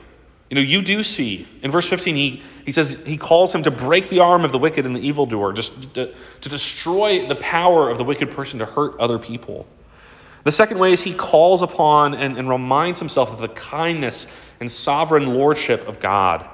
You 0.49 0.55
know, 0.55 0.61
you 0.61 0.81
do 0.81 1.03
see. 1.03 1.45
In 1.61 1.71
verse 1.71 1.87
15, 1.87 2.15
he, 2.15 2.41
he 2.65 2.71
says 2.71 2.95
he 3.05 3.17
calls 3.17 3.53
him 3.53 3.63
to 3.63 3.71
break 3.71 4.07
the 4.07 4.21
arm 4.21 4.45
of 4.45 4.51
the 4.51 4.57
wicked 4.57 4.85
and 4.85 4.95
the 4.95 5.05
evildoer, 5.07 5.51
just 5.53 5.93
to, 5.95 6.13
to 6.41 6.49
destroy 6.49 7.27
the 7.27 7.35
power 7.35 7.89
of 7.89 7.97
the 7.97 8.05
wicked 8.05 8.31
person 8.31 8.59
to 8.59 8.65
hurt 8.65 8.99
other 8.99 9.19
people. 9.19 9.67
The 10.45 10.51
second 10.53 10.79
way 10.79 10.93
is 10.93 11.03
he 11.03 11.13
calls 11.13 11.61
upon 11.61 12.13
and, 12.13 12.37
and 12.37 12.49
reminds 12.49 12.99
himself 12.99 13.33
of 13.33 13.39
the 13.39 13.49
kindness 13.49 14.27
and 14.61 14.71
sovereign 14.71 15.33
lordship 15.33 15.87
of 15.89 15.99
God. 15.99 16.47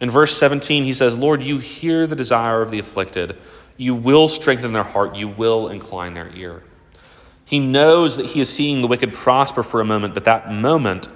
In 0.00 0.08
verse 0.08 0.36
17, 0.38 0.84
he 0.84 0.92
says, 0.92 1.18
Lord, 1.18 1.42
you 1.42 1.58
hear 1.58 2.06
the 2.06 2.14
desire 2.14 2.62
of 2.62 2.70
the 2.70 2.78
afflicted. 2.78 3.36
You 3.76 3.96
will 3.96 4.28
strengthen 4.28 4.72
their 4.72 4.84
heart. 4.84 5.16
You 5.16 5.26
will 5.26 5.68
incline 5.68 6.14
their 6.14 6.28
ear. 6.28 6.62
He 7.44 7.58
knows 7.58 8.18
that 8.18 8.26
he 8.26 8.40
is 8.40 8.48
seeing 8.48 8.80
the 8.80 8.86
wicked 8.86 9.12
prosper 9.12 9.64
for 9.64 9.80
a 9.80 9.84
moment, 9.84 10.14
but 10.14 10.26
that 10.26 10.52
moment 10.52 11.08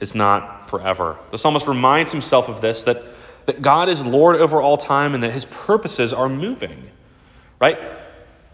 is 0.00 0.14
not 0.14 0.57
forever. 0.68 1.16
The 1.30 1.38
psalmist 1.38 1.66
reminds 1.66 2.12
himself 2.12 2.48
of 2.48 2.60
this 2.60 2.84
that, 2.84 3.02
that 3.46 3.62
God 3.62 3.88
is 3.88 4.04
Lord 4.04 4.36
over 4.36 4.60
all 4.60 4.76
time 4.76 5.14
and 5.14 5.22
that 5.24 5.32
his 5.32 5.44
purposes 5.44 6.12
are 6.12 6.28
moving. 6.28 6.90
Right? 7.60 7.78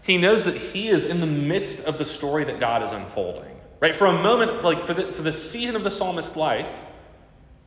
He 0.01 0.17
knows 0.17 0.45
that 0.45 0.55
he 0.55 0.89
is 0.89 1.05
in 1.05 1.19
the 1.19 1.27
midst 1.27 1.85
of 1.85 1.97
the 1.97 2.05
story 2.05 2.45
that 2.45 2.59
God 2.59 2.83
is 2.83 2.91
unfolding. 2.91 3.59
Right? 3.79 3.95
For 3.95 4.07
a 4.07 4.13
moment, 4.13 4.63
like 4.63 4.83
for 4.83 4.93
the, 4.93 5.11
for 5.11 5.21
the 5.21 5.33
season 5.33 5.75
of 5.75 5.83
the 5.83 5.91
psalmist's 5.91 6.35
life, 6.35 6.67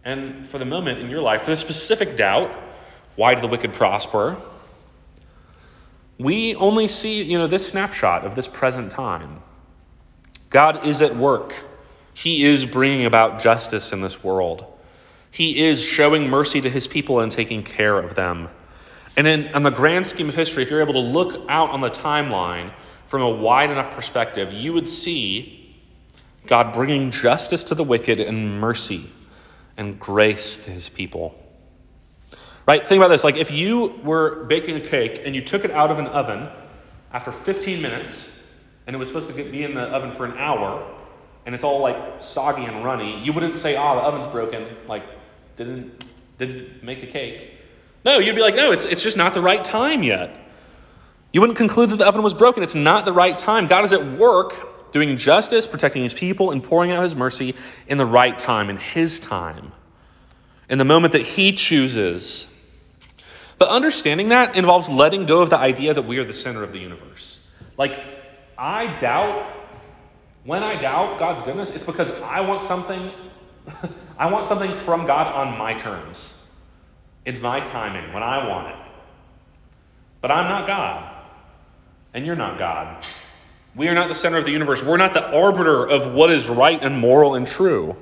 and 0.05 0.49
for 0.49 0.59
the 0.59 0.65
moment 0.65 1.01
in 1.01 1.11
your 1.11 1.21
life, 1.21 1.43
for 1.43 1.51
the 1.51 1.57
specific 1.57 2.17
doubt, 2.17 2.51
why 3.17 3.35
do 3.35 3.41
the 3.41 3.47
wicked 3.47 3.75
prosper? 3.75 4.37
We 6.19 6.55
only 6.55 6.89
see, 6.89 7.23
you 7.23 7.39
know, 7.39 7.47
this 7.47 7.69
snapshot 7.69 8.25
of 8.25 8.35
this 8.35 8.49
present 8.49 8.91
time. 8.91 9.43
God 10.51 10.87
is 10.87 11.03
at 11.03 11.15
work. 11.15 11.55
He 12.19 12.43
is 12.43 12.65
bringing 12.65 13.07
about 13.07 13.39
justice 13.39 13.93
in 13.93 14.01
this 14.01 14.25
world. 14.25 14.65
He 15.31 15.65
is 15.65 15.81
showing 15.81 16.29
mercy 16.29 16.61
to 16.61 16.69
his 16.69 16.89
people 16.89 17.21
and 17.21 17.31
taking 17.31 17.63
care 17.63 17.97
of 17.97 18.17
them. 18.17 18.49
And 19.17 19.29
in, 19.29 19.45
in 19.55 19.63
the 19.63 19.71
grand 19.71 20.05
scheme 20.05 20.29
of 20.29 20.35
history, 20.35 20.65
if 20.65 20.71
you're 20.71 20.81
able 20.81 20.95
to 20.95 20.99
look 20.99 21.47
out 21.49 21.71
on 21.71 21.81
the 21.81 21.91
timeline 21.91 22.73
from 23.07 23.23
a 23.23 23.31
wide 23.31 23.71
enough 23.71 23.93
perspective, 23.93 24.53
you 24.53 24.73
would 24.73 24.89
see 24.89 25.77
God 26.49 26.73
bringing 26.73 27.13
justice 27.13 27.63
to 27.65 27.77
the 27.77 27.85
wicked 27.85 28.19
and 28.19 28.61
mercy 28.61 29.09
and 29.77 30.01
grace 30.01 30.59
to 30.65 30.73
his 30.73 30.89
people. 30.89 31.41
Right? 32.67 32.85
Think 32.85 32.99
about 32.99 33.11
this. 33.11 33.23
Like 33.23 33.37
if 33.37 33.53
you 33.53 34.01
were 34.03 34.43
baking 34.47 34.75
a 34.75 34.81
cake 34.81 35.23
and 35.25 35.37
you 35.37 35.43
took 35.43 35.65
it 35.65 35.71
out 35.71 35.93
of 35.93 36.01
an 36.01 36.09
oven 36.09 36.49
after 37.13 37.31
15 37.31 37.81
minutes 37.81 38.43
and 38.89 38.97
it 38.97 38.99
was 38.99 39.07
supposed 39.07 39.33
to 39.33 39.45
be 39.45 39.63
in 39.63 39.75
the 39.75 39.83
oven 39.83 40.11
for 40.11 40.25
an 40.25 40.37
hour 40.37 40.97
and 41.49 41.55
it's 41.55 41.65
all 41.65 41.81
like 41.81 42.21
soggy 42.21 42.67
and 42.67 42.85
runny, 42.85 43.25
you 43.25 43.33
wouldn't 43.33 43.57
say, 43.57 43.75
"Ah, 43.75 43.93
oh, 43.93 43.97
the 43.97 44.03
oven's 44.03 44.27
broken." 44.27 44.67
Like 44.87 45.03
didn't 45.57 46.05
didn't 46.37 46.85
make 46.85 47.01
the 47.01 47.07
cake. 47.07 47.53
No, 48.05 48.19
you'd 48.19 48.37
be 48.37 48.43
like, 48.43 48.55
"No, 48.55 48.71
it's 48.71 48.85
it's 48.85 49.03
just 49.03 49.17
not 49.17 49.33
the 49.33 49.41
right 49.41 49.65
time 49.65 50.03
yet." 50.03 50.29
You 51.33 51.41
wouldn't 51.41 51.57
conclude 51.57 51.89
that 51.89 51.97
the 51.97 52.07
oven 52.07 52.23
was 52.23 52.35
broken. 52.35 52.63
It's 52.63 52.75
not 52.75 53.07
the 53.07 53.15
right 53.15 53.37
time. 53.37 53.67
God 53.67 53.87
is 53.87 53.95
at 53.95 54.05
work 54.05 54.93
doing 54.93 55.17
justice, 55.17 55.67
protecting 55.67 56.03
his 56.03 56.13
people, 56.13 56.51
and 56.51 56.63
pouring 56.63 56.93
out 56.93 57.03
his 57.03 57.17
mercy 57.17 57.55
in 57.87 57.97
the 57.97 58.05
right 58.05 58.39
time, 58.39 58.69
in 58.69 58.77
his 58.77 59.19
time, 59.19 59.73
in 60.69 60.77
the 60.77 60.85
moment 60.85 61.15
that 61.15 61.23
he 61.23 61.53
chooses. 61.53 62.47
But 63.57 63.71
understanding 63.71 64.29
that 64.29 64.55
involves 64.55 64.91
letting 64.91 65.25
go 65.25 65.41
of 65.41 65.49
the 65.49 65.57
idea 65.57 65.95
that 65.95 66.03
we 66.03 66.19
are 66.19 66.25
the 66.25 66.35
center 66.35 66.63
of 66.63 66.73
the 66.75 66.79
universe. 66.79 67.39
Like, 67.79 67.99
I 68.59 68.99
doubt, 68.99 69.55
when 70.49 70.63
I 70.63 70.81
doubt 70.81 71.19
God's 71.19 71.43
goodness, 71.43 71.77
it's 71.77 71.85
because 71.85 72.11
I 72.23 72.41
want 72.41 72.63
something, 72.63 73.13
I 74.19 74.33
want 74.33 74.47
something 74.47 74.73
from 74.73 75.05
God 75.05 75.27
on 75.27 75.59
my 75.59 75.75
terms, 75.75 76.43
in 77.27 77.43
my 77.43 77.61
timing, 77.61 78.15
when 78.15 78.23
I 78.23 78.49
want 78.49 78.69
it. 78.69 78.77
But 80.23 80.31
I'm 80.31 80.49
not 80.49 80.67
God, 80.67 81.15
and 82.15 82.25
you're 82.25 82.35
not 82.35 82.59
God. 82.59 83.05
We 83.77 83.89
are 83.89 83.95
not 83.95 84.09
the 84.09 84.15
center 84.15 84.39
of 84.39 84.47
the 84.47 84.51
universe. 84.51 84.83
We're 84.83 84.97
not 84.97 85.13
the 85.13 85.23
arbiter 85.23 85.85
of 85.85 86.15
what 86.15 86.31
is 86.31 86.49
right 86.49 86.83
and 86.83 86.97
moral 86.97 87.35
and 87.35 87.47
true. 87.47 87.95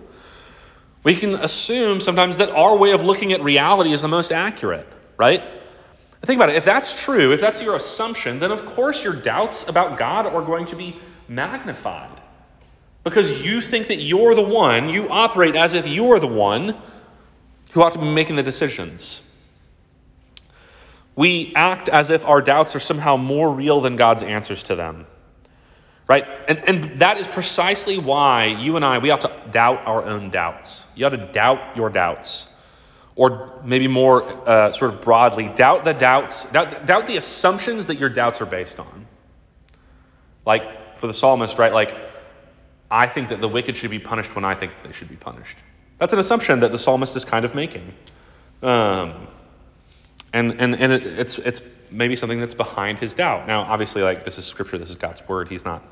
We 1.03 1.17
can 1.17 1.35
assume 1.35 2.01
sometimes 2.01 2.37
that 2.37 2.51
our 2.51 2.77
way 2.77 2.93
of 2.93 3.03
looking 3.03 3.33
at 3.33 3.43
reality 3.43 3.93
is 3.93 4.03
the 4.03 4.09
most 4.09 4.31
accurate, 4.31 4.87
right? 5.17 5.43
Think 6.23 6.39
about 6.39 6.51
it. 6.51 6.55
If 6.55 6.65
that's 6.65 7.03
true, 7.03 7.33
if 7.33 7.41
that's 7.41 7.61
your 7.61 7.75
assumption, 7.75 8.39
then 8.39 8.53
of 8.53 8.65
course 8.67 9.03
your 9.03 9.15
doubts 9.15 9.67
about 9.67 9.99
God 9.99 10.27
are 10.27 10.43
going 10.43 10.67
to 10.67 10.77
be 10.77 10.97
magnified. 11.27 12.23
Because 13.07 13.41
you 13.41 13.61
think 13.61 13.87
that 13.87 14.03
you're 14.03 14.35
the 14.35 14.43
one, 14.43 14.89
you 14.89 15.09
operate 15.09 15.55
as 15.55 15.75
if 15.75 15.87
you're 15.87 16.19
the 16.19 16.27
one 16.27 16.75
who 17.71 17.81
ought 17.81 17.93
to 17.93 18.01
be 18.01 18.11
making 18.11 18.35
the 18.35 18.43
decisions. 18.43 19.23
We 21.15 21.53
act 21.55 21.89
as 21.89 22.11
if 22.11 22.25
our 22.25 22.43
doubts 22.43 22.75
are 22.75 22.81
somehow 22.81 23.17
more 23.17 23.49
real 23.49 23.81
than 23.81 23.95
God's 23.95 24.25
answers 24.25 24.65
to 24.65 24.75
them. 24.75 25.07
Right? 26.09 26.25
And, 26.49 26.59
and 26.69 26.99
that 26.99 27.19
is 27.19 27.29
precisely 27.29 27.97
why 27.97 28.47
you 28.47 28.75
and 28.75 28.85
I, 28.85 28.99
we 28.99 29.11
ought 29.11 29.21
to 29.21 29.33
doubt 29.53 29.87
our 29.87 30.05
own 30.05 30.31
doubts. 30.31 30.85
You 30.97 31.07
ought 31.07 31.11
to 31.11 31.31
doubt 31.31 31.77
your 31.77 31.91
doubts. 31.91 32.49
Or 33.15 33.61
maybe 33.65 33.87
more 33.87 34.25
uh, 34.49 34.73
sort 34.73 34.93
of 34.93 35.01
broadly, 35.01 35.49
doubt 35.55 35.85
the 35.85 35.95
doubts, 35.95 36.45
doubt, 36.47 36.87
doubt 36.87 37.07
the 37.07 37.19
assumptions 37.19 37.87
that 37.87 38.01
your 38.01 38.09
doubts 38.09 38.41
are 38.41 38.47
based 38.47 38.81
on. 38.81 39.07
Like 40.45 40.97
for 40.97 41.07
the 41.07 41.15
psalmist, 41.15 41.57
right? 41.59 41.73
Like, 41.73 41.95
I 42.91 43.07
think 43.09 43.29
that 43.29 43.41
the 43.41 43.49
wicked 43.49 43.77
should 43.77 43.91
be 43.91 43.99
punished 43.99 44.35
when 44.35 44.45
I 44.45 44.55
think 44.55 44.75
that 44.75 44.85
they 44.85 44.93
should 44.93 45.09
be 45.09 45.17
punished. 45.17 45.59
That's 45.99 46.13
an 46.13 46.19
assumption 46.19 46.61
that 46.61 46.73
the 46.73 46.79
psalmist 46.79 47.17
is 47.17 47.25
kind 47.25 47.45
of 47.45 47.55
making. 47.55 47.93
Um, 48.63 49.29
and 50.33 50.61
and, 50.61 50.75
and 50.75 50.93
it, 50.93 51.07
it's, 51.07 51.39
it's 51.39 51.63
maybe 51.91 52.17
something 52.17 52.41
that's 52.41 52.55
behind 52.55 52.99
his 52.99 53.15
doubt. 53.15 53.47
Now, 53.47 53.63
obviously, 53.63 54.03
like 54.03 54.25
this 54.25 54.39
is 54.39 54.45
scripture, 54.45 54.79
this 54.79 54.91
is 54.91 54.97
God's 54.97 55.27
word. 55.27 55.49
He's 55.49 55.65
not 55.65 55.83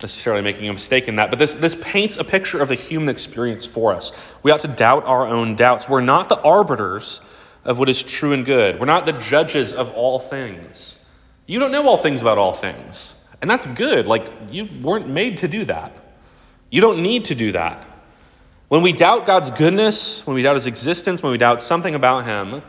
necessarily 0.00 0.42
making 0.42 0.68
a 0.68 0.72
mistake 0.72 1.08
in 1.08 1.16
that, 1.16 1.30
but 1.30 1.38
this, 1.38 1.54
this 1.54 1.74
paints 1.74 2.16
a 2.16 2.24
picture 2.24 2.60
of 2.62 2.68
the 2.68 2.74
human 2.74 3.10
experience 3.10 3.66
for 3.66 3.92
us. 3.92 4.12
We 4.42 4.50
ought 4.50 4.60
to 4.60 4.68
doubt 4.68 5.04
our 5.04 5.26
own 5.26 5.56
doubts. 5.56 5.88
We're 5.88 6.00
not 6.00 6.28
the 6.28 6.40
arbiters 6.40 7.20
of 7.64 7.78
what 7.78 7.90
is 7.90 8.02
true 8.02 8.32
and 8.32 8.46
good, 8.46 8.80
we're 8.80 8.86
not 8.86 9.04
the 9.04 9.12
judges 9.12 9.72
of 9.74 9.92
all 9.92 10.18
things. 10.18 10.98
You 11.46 11.58
don't 11.58 11.72
know 11.72 11.86
all 11.86 11.98
things 11.98 12.22
about 12.22 12.38
all 12.38 12.54
things, 12.54 13.14
and 13.42 13.50
that's 13.50 13.66
good. 13.66 14.06
Like, 14.06 14.26
you 14.50 14.68
weren't 14.82 15.08
made 15.08 15.38
to 15.38 15.48
do 15.48 15.64
that. 15.66 15.92
You 16.70 16.80
don't 16.80 17.02
need 17.02 17.26
to 17.26 17.34
do 17.34 17.52
that. 17.52 17.84
When 18.68 18.82
we 18.82 18.92
doubt 18.92 19.26
God's 19.26 19.50
goodness, 19.50 20.24
when 20.26 20.36
we 20.36 20.42
doubt 20.42 20.54
his 20.54 20.66
existence, 20.66 21.22
when 21.22 21.32
we 21.32 21.38
doubt 21.38 21.60
something 21.60 21.94
about 21.94 22.24
him, 22.24 22.62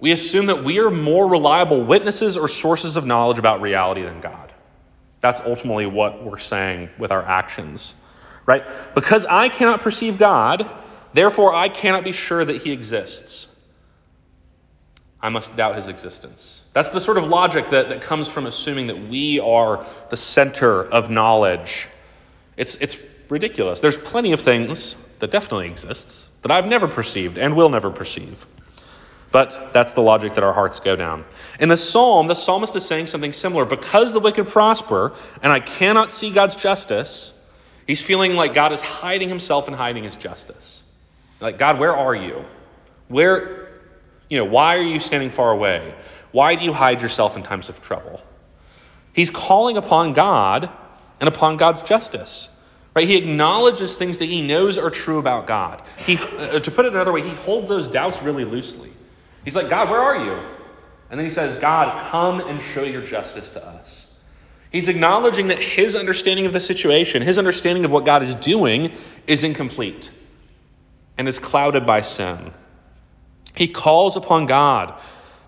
we 0.00 0.10
assume 0.10 0.46
that 0.46 0.64
we 0.64 0.80
are 0.80 0.90
more 0.90 1.28
reliable 1.28 1.82
witnesses 1.84 2.36
or 2.36 2.48
sources 2.48 2.96
of 2.96 3.06
knowledge 3.06 3.38
about 3.38 3.60
reality 3.60 4.02
than 4.02 4.20
God. 4.20 4.52
That's 5.20 5.40
ultimately 5.40 5.86
what 5.86 6.24
we're 6.24 6.38
saying 6.38 6.90
with 6.98 7.12
our 7.12 7.22
actions, 7.22 7.94
right? 8.44 8.64
Because 8.94 9.24
I 9.24 9.48
cannot 9.48 9.80
perceive 9.80 10.18
God, 10.18 10.68
therefore 11.12 11.54
I 11.54 11.68
cannot 11.68 12.04
be 12.04 12.12
sure 12.12 12.44
that 12.44 12.60
he 12.60 12.72
exists. 12.72 13.48
I 15.22 15.30
must 15.30 15.56
doubt 15.56 15.76
his 15.76 15.86
existence. 15.86 16.62
That's 16.74 16.90
the 16.90 17.00
sort 17.00 17.16
of 17.16 17.28
logic 17.28 17.70
that, 17.70 17.88
that 17.88 18.02
comes 18.02 18.28
from 18.28 18.44
assuming 18.44 18.88
that 18.88 19.08
we 19.08 19.40
are 19.40 19.86
the 20.10 20.18
center 20.18 20.82
of 20.82 21.10
knowledge. 21.10 21.88
It's, 22.58 22.74
it's 22.74 22.96
ridiculous. 23.28 23.80
There's 23.80 23.96
plenty 23.96 24.32
of 24.32 24.40
things 24.40 24.96
that 25.18 25.30
definitely 25.30 25.68
exists 25.68 26.28
that 26.42 26.50
I've 26.50 26.66
never 26.66 26.88
perceived 26.88 27.38
and 27.38 27.56
will 27.56 27.70
never 27.70 27.90
perceive. 27.90 28.46
But 29.32 29.72
that's 29.72 29.94
the 29.94 30.00
logic 30.00 30.34
that 30.34 30.44
our 30.44 30.52
hearts 30.52 30.78
go 30.78 30.94
down. 30.94 31.24
In 31.58 31.68
the 31.68 31.76
psalm, 31.76 32.28
the 32.28 32.34
psalmist 32.34 32.76
is 32.76 32.86
saying 32.86 33.08
something 33.08 33.32
similar. 33.32 33.64
Because 33.64 34.12
the 34.12 34.20
wicked 34.20 34.46
prosper 34.46 35.12
and 35.42 35.52
I 35.52 35.58
cannot 35.58 36.12
see 36.12 36.30
God's 36.30 36.54
justice, 36.54 37.34
he's 37.84 38.00
feeling 38.00 38.36
like 38.36 38.54
God 38.54 38.72
is 38.72 38.80
hiding 38.80 39.28
himself 39.28 39.66
and 39.66 39.76
hiding 39.76 40.04
his 40.04 40.14
justice. 40.14 40.84
Like, 41.40 41.58
God, 41.58 41.80
where 41.80 41.96
are 41.96 42.14
you? 42.14 42.44
Where, 43.08 43.70
you 44.30 44.38
know, 44.38 44.44
why 44.44 44.76
are 44.76 44.82
you 44.82 45.00
standing 45.00 45.30
far 45.30 45.50
away? 45.50 45.94
Why 46.30 46.54
do 46.54 46.64
you 46.64 46.72
hide 46.72 47.02
yourself 47.02 47.36
in 47.36 47.42
times 47.42 47.68
of 47.68 47.82
trouble? 47.82 48.22
He's 49.12 49.30
calling 49.30 49.76
upon 49.76 50.12
God 50.12 50.70
and 51.18 51.28
upon 51.28 51.56
God's 51.56 51.82
justice. 51.82 52.48
Right? 52.94 53.08
He 53.08 53.16
acknowledges 53.16 53.96
things 53.96 54.18
that 54.18 54.26
he 54.26 54.40
knows 54.40 54.78
are 54.78 54.90
true 54.90 55.18
about 55.18 55.46
God. 55.46 55.82
He, 56.06 56.16
uh, 56.16 56.60
to 56.60 56.70
put 56.70 56.86
it 56.86 56.92
another 56.92 57.12
way, 57.12 57.22
he 57.22 57.34
holds 57.34 57.68
those 57.68 57.88
doubts 57.88 58.22
really 58.22 58.44
loosely. 58.44 58.90
He's 59.44 59.56
like, 59.56 59.68
God, 59.68 59.90
where 59.90 60.00
are 60.00 60.24
you? 60.24 60.46
And 61.10 61.18
then 61.18 61.26
he 61.26 61.30
says, 61.32 61.60
God, 61.60 62.10
come 62.10 62.40
and 62.40 62.62
show 62.62 62.84
your 62.84 63.02
justice 63.02 63.50
to 63.50 63.66
us. 63.66 64.12
He's 64.70 64.88
acknowledging 64.88 65.48
that 65.48 65.60
his 65.60 65.94
understanding 65.96 66.46
of 66.46 66.52
the 66.52 66.60
situation, 66.60 67.22
his 67.22 67.38
understanding 67.38 67.84
of 67.84 67.90
what 67.90 68.04
God 68.04 68.22
is 68.22 68.34
doing, 68.34 68.92
is 69.26 69.44
incomplete 69.44 70.10
and 71.16 71.28
is 71.28 71.38
clouded 71.38 71.86
by 71.86 72.00
sin. 72.00 72.52
He 73.54 73.68
calls 73.68 74.16
upon 74.16 74.46
God 74.46 74.94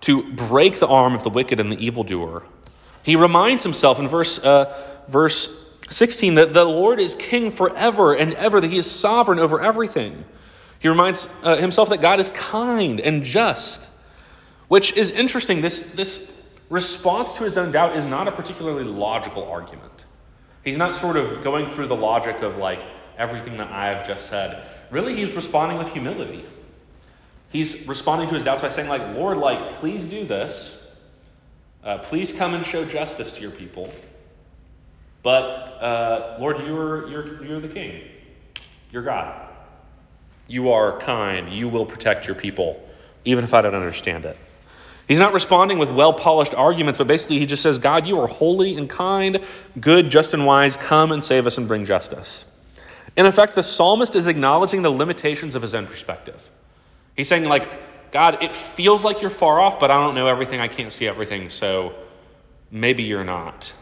to 0.01 0.33
break 0.33 0.79
the 0.79 0.87
arm 0.87 1.13
of 1.13 1.23
the 1.23 1.29
wicked 1.29 1.59
and 1.59 1.71
the 1.71 1.85
evildoer. 1.85 2.43
He 3.03 3.15
reminds 3.15 3.63
himself 3.63 3.99
in 3.99 4.07
verse, 4.07 4.39
uh, 4.39 4.73
verse 5.09 5.49
16 5.89 6.35
that 6.35 6.53
the 6.53 6.65
Lord 6.65 6.99
is 6.99 7.15
king 7.15 7.51
forever 7.51 8.13
and 8.13 8.33
ever, 8.33 8.59
that 8.59 8.69
he 8.69 8.77
is 8.77 8.89
sovereign 8.89 9.39
over 9.39 9.61
everything. 9.61 10.25
He 10.79 10.89
reminds 10.89 11.27
uh, 11.43 11.55
himself 11.55 11.89
that 11.89 12.01
God 12.01 12.19
is 12.19 12.29
kind 12.29 12.99
and 12.99 13.23
just, 13.23 13.89
which 14.67 14.93
is 14.93 15.11
interesting. 15.11 15.61
This, 15.61 15.79
this 15.93 16.39
response 16.69 17.33
to 17.37 17.43
his 17.43 17.57
own 17.57 17.71
doubt 17.71 17.95
is 17.95 18.05
not 18.05 18.27
a 18.27 18.31
particularly 18.31 18.83
logical 18.83 19.49
argument. 19.49 19.91
He's 20.63 20.77
not 20.77 20.95
sort 20.95 21.15
of 21.15 21.43
going 21.43 21.69
through 21.69 21.87
the 21.87 21.95
logic 21.95 22.41
of 22.41 22.57
like 22.57 22.83
everything 23.17 23.57
that 23.57 23.71
I 23.71 23.93
have 23.93 24.05
just 24.05 24.27
said. 24.27 24.63
Really, 24.91 25.15
he's 25.15 25.35
responding 25.35 25.77
with 25.77 25.89
humility. 25.89 26.45
He's 27.49 27.87
responding 27.87 28.27
to 28.29 28.35
his 28.35 28.43
doubts 28.43 28.61
by 28.61 28.69
saying, 28.69 28.89
like, 28.89 29.15
Lord, 29.15 29.37
like, 29.37 29.75
please 29.75 30.05
do 30.05 30.25
this. 30.25 30.77
Uh, 31.83 31.99
please 31.99 32.33
come 32.33 32.53
and 32.53 32.65
show 32.65 32.83
justice 32.83 33.31
to 33.33 33.41
your 33.41 33.51
people. 33.51 33.91
But 35.23 35.41
uh, 35.81 36.37
Lord, 36.39 36.59
you're, 36.59 37.09
you're, 37.09 37.45
you're 37.45 37.59
the 37.59 37.67
king. 37.67 38.01
You're 38.91 39.03
God. 39.03 39.47
You 40.47 40.71
are 40.71 40.99
kind. 40.99 41.51
You 41.51 41.67
will 41.67 41.85
protect 41.85 42.27
your 42.27 42.35
people, 42.35 42.81
even 43.25 43.43
if 43.43 43.53
I 43.53 43.61
don't 43.61 43.75
understand 43.75 44.25
it. 44.25 44.37
He's 45.07 45.19
not 45.19 45.33
responding 45.33 45.79
with 45.79 45.89
well 45.89 46.13
polished 46.13 46.53
arguments, 46.53 46.97
but 46.97 47.07
basically 47.07 47.39
he 47.39 47.45
just 47.45 47.63
says, 47.63 47.77
God, 47.77 48.07
you 48.07 48.19
are 48.19 48.27
holy 48.27 48.77
and 48.77 48.89
kind, 48.89 49.39
good, 49.79 50.09
just, 50.09 50.33
and 50.33 50.45
wise. 50.45 50.75
Come 50.75 51.11
and 51.11 51.23
save 51.23 51.47
us 51.47 51.57
and 51.57 51.67
bring 51.67 51.85
justice. 51.85 52.45
In 53.15 53.25
effect, 53.25 53.55
the 53.55 53.63
psalmist 53.63 54.15
is 54.15 54.27
acknowledging 54.27 54.81
the 54.81 54.89
limitations 54.89 55.55
of 55.55 55.61
his 55.61 55.73
own 55.73 55.87
perspective. 55.87 56.49
He's 57.15 57.27
saying, 57.27 57.45
like, 57.45 57.67
God, 58.11 58.43
it 58.43 58.53
feels 58.53 59.03
like 59.03 59.21
you're 59.21 59.29
far 59.29 59.59
off, 59.59 59.79
but 59.79 59.91
I 59.91 59.99
don't 59.99 60.13
know 60.13 60.27
everything. 60.27 60.59
I 60.59 60.67
can't 60.67 60.91
see 60.91 61.07
everything, 61.07 61.49
so 61.49 61.95
maybe 62.69 63.03
you're 63.03 63.23
not. 63.23 63.73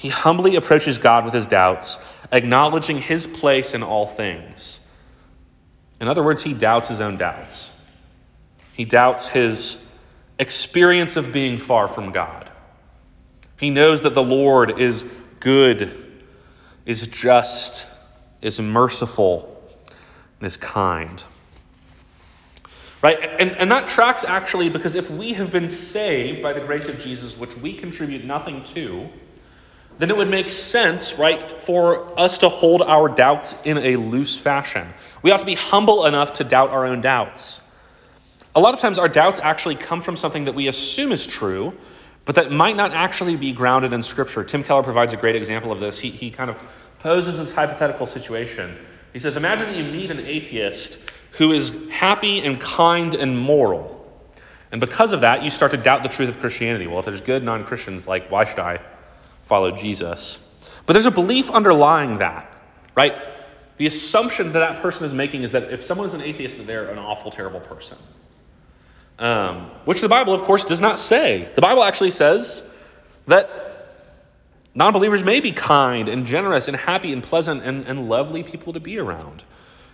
He 0.00 0.08
humbly 0.08 0.56
approaches 0.56 0.96
God 0.96 1.26
with 1.26 1.34
his 1.34 1.46
doubts, 1.46 1.98
acknowledging 2.32 2.96
his 3.02 3.26
place 3.26 3.74
in 3.74 3.82
all 3.82 4.06
things. 4.06 4.80
In 6.00 6.08
other 6.08 6.22
words, 6.22 6.42
he 6.42 6.54
doubts 6.54 6.88
his 6.88 7.02
own 7.02 7.18
doubts. 7.18 7.70
He 8.72 8.86
doubts 8.86 9.26
his 9.26 9.86
experience 10.38 11.16
of 11.16 11.34
being 11.34 11.58
far 11.58 11.86
from 11.86 12.12
God. 12.12 12.50
He 13.58 13.68
knows 13.68 14.00
that 14.00 14.14
the 14.14 14.22
Lord 14.22 14.80
is 14.80 15.04
good, 15.38 16.24
is 16.86 17.06
just, 17.06 17.86
is 18.40 18.58
merciful, 18.58 19.62
and 20.38 20.46
is 20.46 20.56
kind. 20.56 21.22
Right? 23.02 23.18
And, 23.38 23.50
and 23.50 23.70
that 23.70 23.86
tracks 23.86 24.24
actually 24.24 24.70
because 24.70 24.94
if 24.94 25.10
we 25.10 25.34
have 25.34 25.50
been 25.50 25.68
saved 25.68 26.42
by 26.42 26.54
the 26.54 26.60
grace 26.60 26.88
of 26.88 26.98
Jesus, 27.00 27.36
which 27.36 27.54
we 27.58 27.74
contribute 27.74 28.24
nothing 28.24 28.62
to, 28.64 29.10
then 30.00 30.08
it 30.08 30.16
would 30.16 30.30
make 30.30 30.48
sense, 30.48 31.18
right, 31.18 31.38
for 31.62 32.18
us 32.18 32.38
to 32.38 32.48
hold 32.48 32.80
our 32.80 33.08
doubts 33.08 33.60
in 33.64 33.76
a 33.76 33.96
loose 33.96 34.34
fashion. 34.34 34.88
We 35.22 35.30
ought 35.30 35.40
to 35.40 35.46
be 35.46 35.54
humble 35.54 36.06
enough 36.06 36.34
to 36.34 36.44
doubt 36.44 36.70
our 36.70 36.86
own 36.86 37.02
doubts. 37.02 37.60
A 38.54 38.60
lot 38.60 38.72
of 38.72 38.80
times, 38.80 38.98
our 38.98 39.10
doubts 39.10 39.40
actually 39.40 39.74
come 39.74 40.00
from 40.00 40.16
something 40.16 40.46
that 40.46 40.54
we 40.54 40.68
assume 40.68 41.12
is 41.12 41.26
true, 41.26 41.74
but 42.24 42.36
that 42.36 42.50
might 42.50 42.76
not 42.76 42.94
actually 42.94 43.36
be 43.36 43.52
grounded 43.52 43.92
in 43.92 44.02
Scripture. 44.02 44.42
Tim 44.42 44.64
Keller 44.64 44.82
provides 44.82 45.12
a 45.12 45.18
great 45.18 45.36
example 45.36 45.70
of 45.70 45.80
this. 45.80 45.98
He, 45.98 46.08
he 46.08 46.30
kind 46.30 46.48
of 46.48 46.58
poses 47.00 47.36
this 47.36 47.52
hypothetical 47.52 48.06
situation. 48.06 48.76
He 49.12 49.18
says, 49.18 49.36
Imagine 49.36 49.66
that 49.66 49.76
you 49.76 49.84
meet 49.84 50.10
an 50.10 50.20
atheist 50.20 50.98
who 51.32 51.52
is 51.52 51.90
happy 51.90 52.40
and 52.40 52.58
kind 52.58 53.14
and 53.14 53.38
moral. 53.38 53.98
And 54.72 54.80
because 54.80 55.12
of 55.12 55.20
that, 55.20 55.42
you 55.42 55.50
start 55.50 55.72
to 55.72 55.76
doubt 55.76 56.02
the 56.02 56.08
truth 56.08 56.30
of 56.30 56.40
Christianity. 56.40 56.86
Well, 56.86 57.00
if 57.00 57.04
there's 57.04 57.20
good 57.20 57.44
non 57.44 57.64
Christians, 57.64 58.08
like, 58.08 58.30
why 58.30 58.44
should 58.44 58.60
I 58.60 58.80
follow 59.50 59.72
Jesus. 59.72 60.38
But 60.86 60.92
there's 60.92 61.06
a 61.06 61.10
belief 61.10 61.50
underlying 61.50 62.18
that, 62.18 62.50
right? 62.94 63.14
The 63.78 63.86
assumption 63.86 64.52
that 64.52 64.60
that 64.60 64.80
person 64.80 65.04
is 65.04 65.12
making 65.12 65.42
is 65.42 65.52
that 65.52 65.72
if 65.72 65.82
someone 65.84 66.06
is 66.06 66.14
an 66.14 66.20
atheist, 66.20 66.64
they're 66.66 66.88
an 66.88 66.98
awful, 66.98 67.32
terrible 67.32 67.58
person. 67.58 67.98
Um, 69.18 69.70
which 69.84 70.00
the 70.00 70.08
Bible, 70.08 70.34
of 70.34 70.42
course, 70.42 70.64
does 70.64 70.80
not 70.80 71.00
say. 71.00 71.48
The 71.56 71.60
Bible 71.60 71.82
actually 71.82 72.12
says 72.12 72.62
that 73.26 73.50
non 74.72 74.92
believers 74.92 75.24
may 75.24 75.40
be 75.40 75.50
kind 75.50 76.08
and 76.08 76.26
generous 76.26 76.68
and 76.68 76.76
happy 76.76 77.12
and 77.12 77.22
pleasant 77.22 77.64
and, 77.64 77.86
and 77.86 78.08
lovely 78.08 78.44
people 78.44 78.74
to 78.74 78.80
be 78.80 78.98
around. 78.98 79.42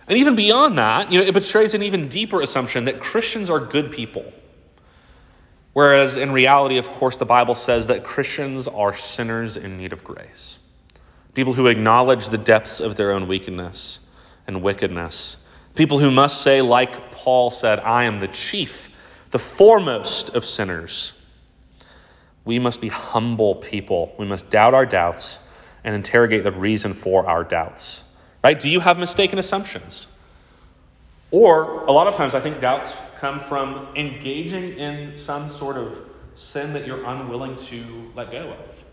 And 0.07 0.19
even 0.19 0.35
beyond 0.35 0.77
that, 0.77 1.11
you 1.11 1.19
know, 1.19 1.25
it 1.25 1.33
betrays 1.33 1.73
an 1.73 1.81
even 1.81 2.09
deeper 2.09 2.41
assumption 2.41 2.85
that 2.85 2.99
Christians 2.99 3.49
are 3.49 3.59
good 3.59 3.91
people. 3.91 4.31
Whereas 5.77 6.15
in 6.15 6.31
reality, 6.31 6.79
of 6.79 6.89
course, 6.89 7.17
the 7.17 7.25
Bible 7.27 7.53
says 7.53 7.85
that 7.85 8.03
Christians 8.03 8.67
are 8.67 8.95
sinners 8.95 9.57
in 9.57 9.77
need 9.77 9.93
of 9.93 10.03
grace. 10.03 10.57
People 11.35 11.53
who 11.53 11.67
acknowledge 11.67 12.29
the 12.29 12.37
depths 12.39 12.79
of 12.79 12.95
their 12.95 13.11
own 13.11 13.27
weakness 13.27 13.99
and 14.47 14.63
wickedness. 14.63 15.37
People 15.75 15.99
who 15.99 16.09
must 16.09 16.41
say, 16.41 16.63
like 16.63 17.11
Paul 17.11 17.51
said, 17.51 17.77
I 17.77 18.05
am 18.05 18.19
the 18.19 18.27
chief, 18.27 18.89
the 19.29 19.37
foremost 19.37 20.29
of 20.29 20.45
sinners. 20.45 21.13
We 22.43 22.57
must 22.57 22.81
be 22.81 22.87
humble 22.87 23.53
people. 23.53 24.15
We 24.17 24.25
must 24.25 24.49
doubt 24.49 24.73
our 24.73 24.87
doubts 24.87 25.39
and 25.83 25.93
interrogate 25.93 26.43
the 26.43 26.51
reason 26.51 26.95
for 26.95 27.29
our 27.29 27.43
doubts. 27.43 28.03
Right? 28.43 28.57
Do 28.57 28.67
you 28.67 28.79
have 28.79 28.97
mistaken 28.97 29.37
assumptions? 29.37 30.07
Or 31.29 31.83
a 31.83 31.91
lot 31.91 32.07
of 32.07 32.15
times 32.15 32.33
I 32.33 32.39
think 32.39 32.61
doubts 32.61 32.95
come 33.19 33.39
from 33.39 33.95
engaging 33.95 34.77
in 34.77 35.17
some 35.17 35.49
sort 35.49 35.77
of 35.77 35.97
sin 36.35 36.73
that 36.73 36.85
you're 36.85 37.03
unwilling 37.03 37.55
to 37.55 38.11
let 38.15 38.31
go 38.31 38.51
of. 38.51 38.83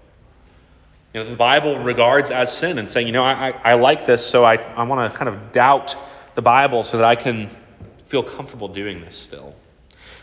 You 1.13 1.23
know, 1.23 1.31
the 1.31 1.37
Bible 1.37 1.79
regards 1.79 2.31
as 2.31 2.57
sin 2.57 2.79
and 2.79 2.91
saying, 2.91 3.07
you 3.07 3.13
know, 3.13 3.23
I, 3.23 3.51
I, 3.51 3.61
I 3.65 3.75
like 3.75 4.07
this, 4.07 4.27
so 4.27 4.45
I, 4.45 4.57
I 4.57 4.83
want 4.85 5.13
to 5.13 5.17
kind 5.17 5.29
of 5.29 5.53
doubt 5.53 5.97
the 6.35 6.43
Bible 6.43 6.83
so 6.83 6.97
that 6.97 7.07
I 7.07 7.15
can 7.15 7.51
feel 8.07 8.23
comfortable 8.23 8.69
doing 8.69 9.01
this 9.01 9.17
still. 9.17 9.55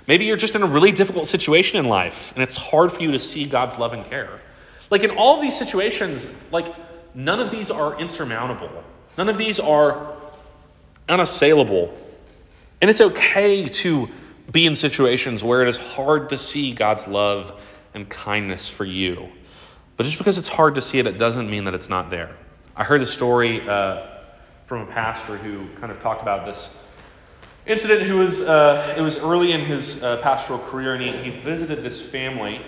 Maybe 0.08 0.26
you're 0.26 0.38
just 0.38 0.56
in 0.56 0.64
a 0.64 0.68
really 0.68 0.92
difficult 0.92 1.28
situation 1.28 1.80
in 1.80 1.86
life 1.86 2.34
and 2.34 2.44
it's 2.44 2.58
hard 2.58 2.92
for 2.92 3.02
you 3.02 3.12
to 3.12 3.20
see 3.20 3.46
God's 3.46 3.78
love 3.78 3.94
and 3.94 4.06
care. 4.06 4.42
Like 4.90 5.04
in 5.04 5.12
all 5.12 5.40
these 5.40 5.58
situations, 5.58 6.28
like 6.52 6.74
none 7.16 7.40
of 7.40 7.52
these 7.52 7.72
are 7.72 8.00
insurmountable. 8.00 8.84
None 9.18 9.30
of 9.30 9.38
these 9.38 9.60
are 9.60 10.16
unassailable. 11.08 11.98
And 12.82 12.90
it's 12.90 13.02
okay 13.02 13.70
to 13.70 14.10
be 14.52 14.66
in 14.66 14.76
situations 14.76 15.44
where 15.44 15.62
it 15.62 15.68
is 15.68 15.78
hard 15.78 16.30
to 16.30 16.38
see 16.38 16.74
God's 16.74 17.08
love 17.08 17.62
and 17.94 18.10
kindness 18.10 18.70
for 18.70 18.86
you. 18.86 19.30
But 19.98 20.06
just 20.06 20.18
because 20.18 20.38
it's 20.38 20.48
hard 20.48 20.76
to 20.76 20.82
see 20.82 20.98
it, 21.00 21.06
it 21.06 21.18
doesn't 21.18 21.50
mean 21.50 21.66
that 21.66 21.76
it's 21.76 21.90
not 21.90 22.10
there. 22.10 22.36
I 22.76 22.84
heard 22.84 23.02
a 23.02 23.06
story 23.06 23.62
uh, 23.68 24.08
from 24.66 24.82
a 24.82 24.92
pastor 24.92 25.38
who 25.38 25.68
kind 25.80 25.92
of 25.92 26.02
talked 26.02 26.22
about 26.22 26.46
this 26.46 26.82
incident. 27.68 28.02
Who 28.02 28.18
was 28.18 28.42
uh, 28.42 28.96
it 28.98 29.02
was 29.02 29.18
early 29.18 29.52
in 29.52 29.62
his 29.62 30.02
uh, 30.02 30.18
pastoral 30.22 30.60
career, 30.60 30.96
and 30.96 31.04
he, 31.04 31.32
he 31.32 31.40
visited 31.42 31.84
this 31.84 32.02
family, 32.02 32.66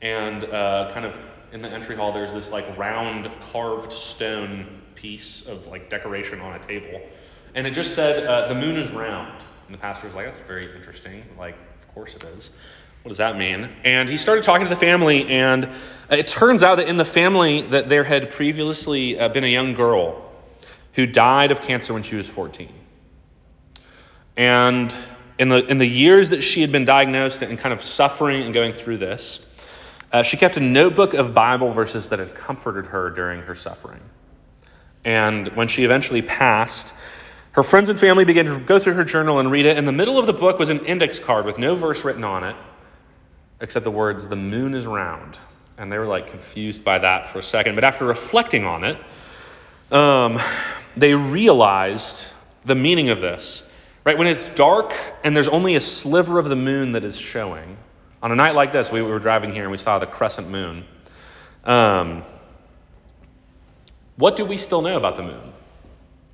and 0.00 0.44
uh, 0.44 0.90
kind 0.94 1.04
of 1.04 1.18
in 1.52 1.60
the 1.62 1.68
entry 1.68 1.94
hall, 1.96 2.12
there's 2.12 2.32
this 2.32 2.50
like 2.50 2.78
round 2.78 3.30
carved 3.52 3.92
stone 3.92 4.66
piece 4.94 5.46
of 5.46 5.66
like 5.66 5.90
decoration 5.90 6.40
on 6.40 6.54
a 6.54 6.58
table, 6.64 7.00
and 7.54 7.66
it 7.66 7.70
just 7.72 7.94
said 7.94 8.26
uh, 8.26 8.48
the 8.48 8.54
moon 8.54 8.76
is 8.76 8.90
round. 8.92 9.42
And 9.66 9.74
the 9.74 9.78
pastor 9.78 10.06
was 10.06 10.14
like, 10.14 10.26
"That's 10.26 10.40
very 10.40 10.64
interesting. 10.74 11.22
Like, 11.38 11.54
of 11.54 11.94
course 11.94 12.14
it 12.14 12.24
is." 12.24 12.50
What 13.02 13.10
does 13.10 13.18
that 13.18 13.36
mean? 13.36 13.68
And 13.84 14.08
he 14.08 14.16
started 14.16 14.44
talking 14.44 14.64
to 14.64 14.70
the 14.70 14.80
family, 14.80 15.28
and 15.28 15.68
it 16.10 16.26
turns 16.26 16.62
out 16.62 16.76
that 16.76 16.88
in 16.88 16.96
the 16.96 17.04
family 17.04 17.60
that 17.62 17.90
there 17.90 18.02
had 18.02 18.30
previously 18.30 19.18
uh, 19.18 19.28
been 19.28 19.44
a 19.44 19.48
young 19.48 19.74
girl 19.74 20.22
who 20.94 21.04
died 21.04 21.50
of 21.50 21.60
cancer 21.60 21.92
when 21.92 22.02
she 22.02 22.16
was 22.16 22.26
14. 22.26 22.72
And 24.38 24.94
in 25.38 25.48
the, 25.48 25.66
in 25.66 25.78
the 25.78 25.86
years 25.86 26.30
that 26.30 26.42
she 26.42 26.60
had 26.60 26.72
been 26.72 26.84
diagnosed 26.84 27.42
and 27.42 27.58
kind 27.58 27.72
of 27.72 27.82
suffering 27.82 28.42
and 28.42 28.54
going 28.54 28.72
through 28.72 28.98
this, 28.98 29.46
uh, 30.12 30.22
she 30.22 30.36
kept 30.36 30.56
a 30.56 30.60
notebook 30.60 31.12
of 31.12 31.34
Bible 31.34 31.72
verses 31.72 32.08
that 32.08 32.20
had 32.20 32.34
comforted 32.34 32.86
her 32.86 33.10
during 33.10 33.42
her 33.42 33.54
suffering. 33.54 34.00
And 35.04 35.48
when 35.48 35.68
she 35.68 35.84
eventually 35.84 36.22
passed, 36.22 36.94
her 37.54 37.62
friends 37.62 37.88
and 37.88 37.98
family 37.98 38.24
began 38.24 38.46
to 38.46 38.58
go 38.58 38.80
through 38.80 38.94
her 38.94 39.04
journal 39.04 39.38
and 39.38 39.48
read 39.48 39.64
it. 39.64 39.78
In 39.78 39.84
the 39.84 39.92
middle 39.92 40.18
of 40.18 40.26
the 40.26 40.32
book 40.32 40.58
was 40.58 40.70
an 40.70 40.86
index 40.86 41.20
card 41.20 41.46
with 41.46 41.56
no 41.56 41.76
verse 41.76 42.04
written 42.04 42.24
on 42.24 42.42
it, 42.42 42.56
except 43.60 43.84
the 43.84 43.92
words, 43.92 44.26
The 44.26 44.34
moon 44.34 44.74
is 44.74 44.86
round. 44.86 45.38
And 45.78 45.90
they 45.90 45.98
were 45.98 46.06
like 46.06 46.30
confused 46.30 46.82
by 46.82 46.98
that 46.98 47.30
for 47.30 47.38
a 47.38 47.42
second. 47.42 47.76
But 47.76 47.84
after 47.84 48.04
reflecting 48.06 48.64
on 48.64 48.82
it, 48.82 48.98
um, 49.92 50.40
they 50.96 51.14
realized 51.14 52.26
the 52.64 52.74
meaning 52.74 53.10
of 53.10 53.20
this. 53.20 53.68
Right? 54.04 54.18
When 54.18 54.26
it's 54.26 54.48
dark 54.48 54.92
and 55.22 55.34
there's 55.34 55.48
only 55.48 55.76
a 55.76 55.80
sliver 55.80 56.40
of 56.40 56.48
the 56.48 56.56
moon 56.56 56.92
that 56.92 57.04
is 57.04 57.16
showing, 57.16 57.76
on 58.20 58.32
a 58.32 58.34
night 58.34 58.56
like 58.56 58.72
this, 58.72 58.90
we 58.90 59.00
were 59.00 59.20
driving 59.20 59.52
here 59.52 59.62
and 59.62 59.70
we 59.70 59.78
saw 59.78 60.00
the 60.00 60.06
crescent 60.06 60.50
moon. 60.50 60.84
Um, 61.62 62.24
what 64.16 64.36
do 64.36 64.44
we 64.44 64.56
still 64.56 64.82
know 64.82 64.96
about 64.96 65.16
the 65.16 65.22
moon? 65.22 65.52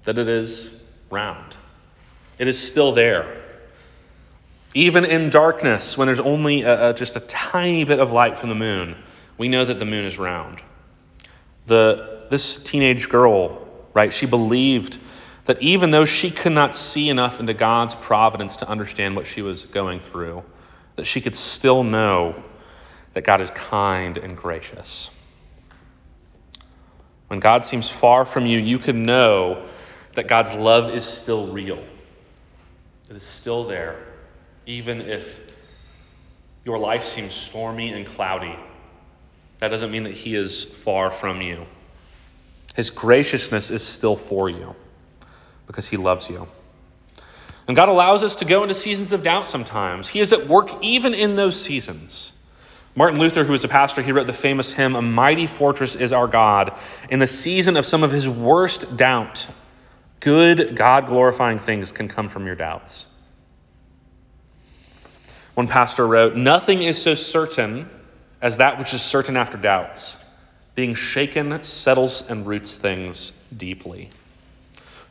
That 0.05 0.17
it 0.17 0.29
is 0.29 0.80
round. 1.11 1.57
It 2.39 2.49
is 2.49 2.59
still 2.59 2.93
there. 2.93 3.43
Even 4.75 5.05
in 5.05 5.31
darkness, 5.31 5.99
when 5.99 6.07
there's 6.07 6.21
only 6.21 6.63
a, 6.63 6.91
a, 6.91 6.95
just 6.95 7.17
a 7.17 7.21
tiny 7.21 7.85
bit 7.85 7.99
of 7.99 8.13
light 8.13 8.39
from 8.39 8.49
the 8.49 8.55
moon, 8.55 8.97
we 9.37 9.49
know 9.49 9.65
that 9.65 9.79
the 9.79 9.85
moon 9.85 10.05
is 10.05 10.19
round. 10.19 10.63
The, 11.67 12.27
this 12.31 12.63
teenage 12.63 13.09
girl, 13.09 13.67
right, 13.93 14.13
she 14.13 14.27
believed 14.27 14.99
that 15.47 15.61
even 15.63 15.91
though 15.91 16.05
she 16.05 16.31
could 16.31 16.53
not 16.53 16.77
see 16.77 17.09
enough 17.09 17.41
into 17.41 17.55
God's 17.55 17.95
providence 17.95 18.59
to 18.59 18.69
understand 18.69 19.17
what 19.17 19.27
she 19.27 19.43
was 19.43 19.67
going 19.67 19.99
through, 19.99 20.45
that 20.97 21.07
she 21.07 21.21
could 21.21 21.35
still 21.35 21.83
know 21.83 22.41
that 23.15 23.25
God 23.25 23.41
is 23.41 23.51
kind 23.51 24.17
and 24.17 24.37
gracious. 24.37 25.11
When 27.27 27.41
God 27.41 27.65
seems 27.65 27.89
far 27.89 28.25
from 28.25 28.47
you, 28.47 28.59
you 28.59 28.79
can 28.79 29.03
know 29.03 29.67
that 30.15 30.29
God's 30.29 30.55
love 30.55 30.95
is 30.95 31.05
still 31.05 31.49
real. 31.49 31.83
It 33.09 33.17
is 33.17 33.23
still 33.23 33.65
there, 33.65 33.97
even 34.67 35.01
if 35.01 35.41
your 36.65 36.79
life 36.79 37.07
seems 37.07 37.35
stormy 37.35 37.93
and 37.93 38.07
cloudy. 38.07 38.57
That 39.59 39.69
doesn't 39.69 39.91
mean 39.91 40.05
that 40.05 40.15
He 40.15 40.35
is 40.35 40.65
far 40.65 41.11
from 41.11 41.41
you. 41.41 41.67
His 42.75 42.91
graciousness 42.91 43.71
is 43.71 43.87
still 43.87 44.17
for 44.17 44.49
you 44.49 44.75
because 45.67 45.89
He 45.89 45.97
loves 45.97 46.29
you. 46.29 46.47
And 47.67 47.77
God 47.77 47.89
allows 47.89 48.25
us 48.25 48.37
to 48.37 48.45
go 48.45 48.63
into 48.63 48.75
seasons 48.75 49.13
of 49.13 49.23
doubt 49.23 49.47
sometimes. 49.47 50.09
He 50.09 50.21
is 50.21 50.33
at 50.33 50.49
work 50.49 50.71
even 50.83 51.15
in 51.15 51.37
those 51.37 51.61
seasons. 51.61 52.33
Martin 52.97 53.21
Luther, 53.21 53.45
who 53.45 53.53
was 53.53 53.65
a 53.65 53.69
pastor, 53.69 54.03
he 54.03 54.11
wrote 54.11 54.27
the 54.27 54.33
famous 54.33 54.73
hymn, 54.73 54.97
A 54.97 55.03
Mighty 55.03 55.47
Fortress 55.47 55.95
is 55.95 56.13
Our 56.13 56.27
God. 56.27 56.77
In 57.09 57.21
the 57.21 57.29
season 57.29 57.77
of 57.77 57.87
some 57.87 58.03
of 58.03 58.11
his 58.11 58.29
worst 58.29 58.97
doubt, 58.97 59.47
good, 60.21 60.77
God 60.77 61.07
glorifying 61.07 61.59
things 61.59 61.93
can 61.93 62.09
come 62.09 62.29
from 62.29 62.47
your 62.47 62.55
doubts. 62.55 63.07
One 65.55 65.67
pastor 65.67 66.07
wrote, 66.07 66.37
Nothing 66.37 66.83
is 66.83 67.01
so 67.01 67.15
certain 67.15 67.89
as 68.41 68.59
that 68.59 68.79
which 68.79 68.95
is 68.95 69.03
certain 69.03 69.37
after 69.37 69.59
doubts. 69.59 70.17
Being 70.75 70.95
shaken 70.95 71.63
settles 71.65 72.29
and 72.29 72.47
roots 72.47 72.77
things 72.77 73.33
deeply. 73.55 74.11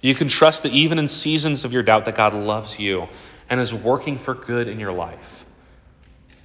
You 0.02 0.16
can 0.16 0.30
trust 0.30 0.64
that 0.64 0.72
even 0.72 0.98
in 0.98 1.08
seasons 1.08 1.66
of 1.66 1.74
your 1.74 1.84
doubt 1.84 2.06
that 2.06 2.16
God 2.16 2.34
loves 2.34 2.80
you 2.80 3.10
and 3.50 3.60
is 3.60 3.74
working 3.74 4.18
for 4.18 4.34
good 4.34 4.68
in 4.68 4.80
your 4.80 4.94
life. 4.94 5.46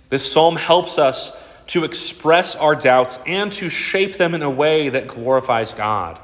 This 0.09 0.31
psalm 0.31 0.57
helps 0.57 0.99
us 0.99 1.33
to 1.69 1.85
express 1.85 2.57
our 2.57 2.75
doubts 2.75 3.19
and 3.27 3.51
to 3.53 3.69
shape 3.69 4.17
them 4.17 4.35
in 4.35 4.43
a 4.43 4.51
way 4.51 4.91
that 4.91 5.09
glorifies 5.09 5.73
God. 5.75 6.19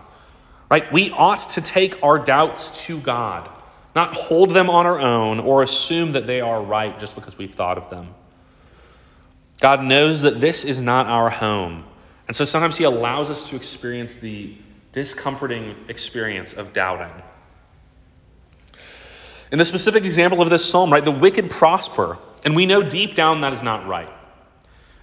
Right? 0.70 0.90
We 0.92 1.11
ought 1.11 1.50
to 1.50 1.61
take 1.61 2.02
our 2.02 2.18
doubts 2.18 2.85
to 2.87 2.98
God, 3.00 3.50
not 3.94 4.14
hold 4.14 4.52
them 4.52 4.70
on 4.70 4.87
our 4.87 5.00
own 5.00 5.40
or 5.40 5.62
assume 5.62 6.12
that 6.12 6.26
they 6.26 6.40
are 6.40 6.62
right 6.62 6.96
just 6.98 7.16
because 7.16 7.37
we've 7.37 7.54
thought 7.54 7.76
of 7.76 7.90
them. 7.90 8.14
God 9.61 9.83
knows 9.83 10.22
that 10.22 10.40
this 10.40 10.64
is 10.64 10.80
not 10.80 11.06
our 11.06 11.28
home. 11.28 11.85
And 12.28 12.37
so 12.37 12.44
sometimes 12.44 12.78
He 12.78 12.85
allows 12.85 13.30
us 13.30 13.48
to 13.48 13.56
experience 13.56 14.14
the 14.14 14.54
discomforting 14.92 15.74
experience 15.88 16.52
of 16.52 16.72
doubting. 16.72 17.12
In 19.50 19.59
the 19.59 19.64
specific 19.64 20.04
example 20.04 20.40
of 20.40 20.48
this 20.48 20.64
psalm, 20.64 20.92
right, 20.92 21.04
the 21.04 21.11
wicked 21.11 21.50
prosper, 21.50 22.18
and 22.44 22.54
we 22.54 22.66
know 22.66 22.83
deep 22.83 23.16
down 23.16 23.40
that 23.40 23.52
is 23.52 23.62
not 23.62 23.88
right. 23.88 24.09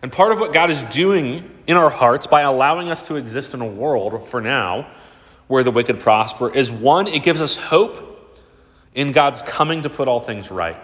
And 0.01 0.11
part 0.11 0.31
of 0.31 0.39
what 0.39 0.53
God 0.53 0.69
is 0.69 0.81
doing 0.83 1.51
in 1.67 1.75
our 1.75 1.89
hearts 1.89 2.27
by 2.27 2.41
allowing 2.41 2.89
us 2.89 3.03
to 3.07 3.15
exist 3.15 3.53
in 3.53 3.61
a 3.61 3.67
world 3.67 4.29
for 4.29 4.39
now 4.39 4.87
where 5.47 5.63
the 5.63 5.71
wicked 5.71 5.99
prosper 5.99 6.53
is 6.53 6.71
one, 6.71 7.07
it 7.07 7.23
gives 7.23 7.41
us 7.41 7.55
hope 7.55 8.03
in 8.93 9.11
God's 9.11 9.41
coming 9.41 9.83
to 9.83 9.89
put 9.89 10.07
all 10.07 10.19
things 10.19 10.51
right. 10.51 10.77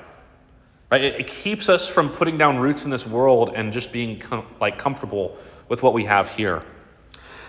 Right? 0.91 1.03
It, 1.03 1.21
it 1.21 1.27
keeps 1.27 1.69
us 1.69 1.87
from 1.87 2.09
putting 2.09 2.37
down 2.37 2.59
roots 2.59 2.85
in 2.85 2.91
this 2.91 3.05
world 3.05 3.53
and 3.55 3.73
just 3.73 3.91
being 3.91 4.19
com- 4.19 4.45
like 4.61 4.77
comfortable 4.77 5.37
with 5.67 5.81
what 5.81 5.93
we 5.93 6.05
have 6.05 6.29
here. 6.29 6.63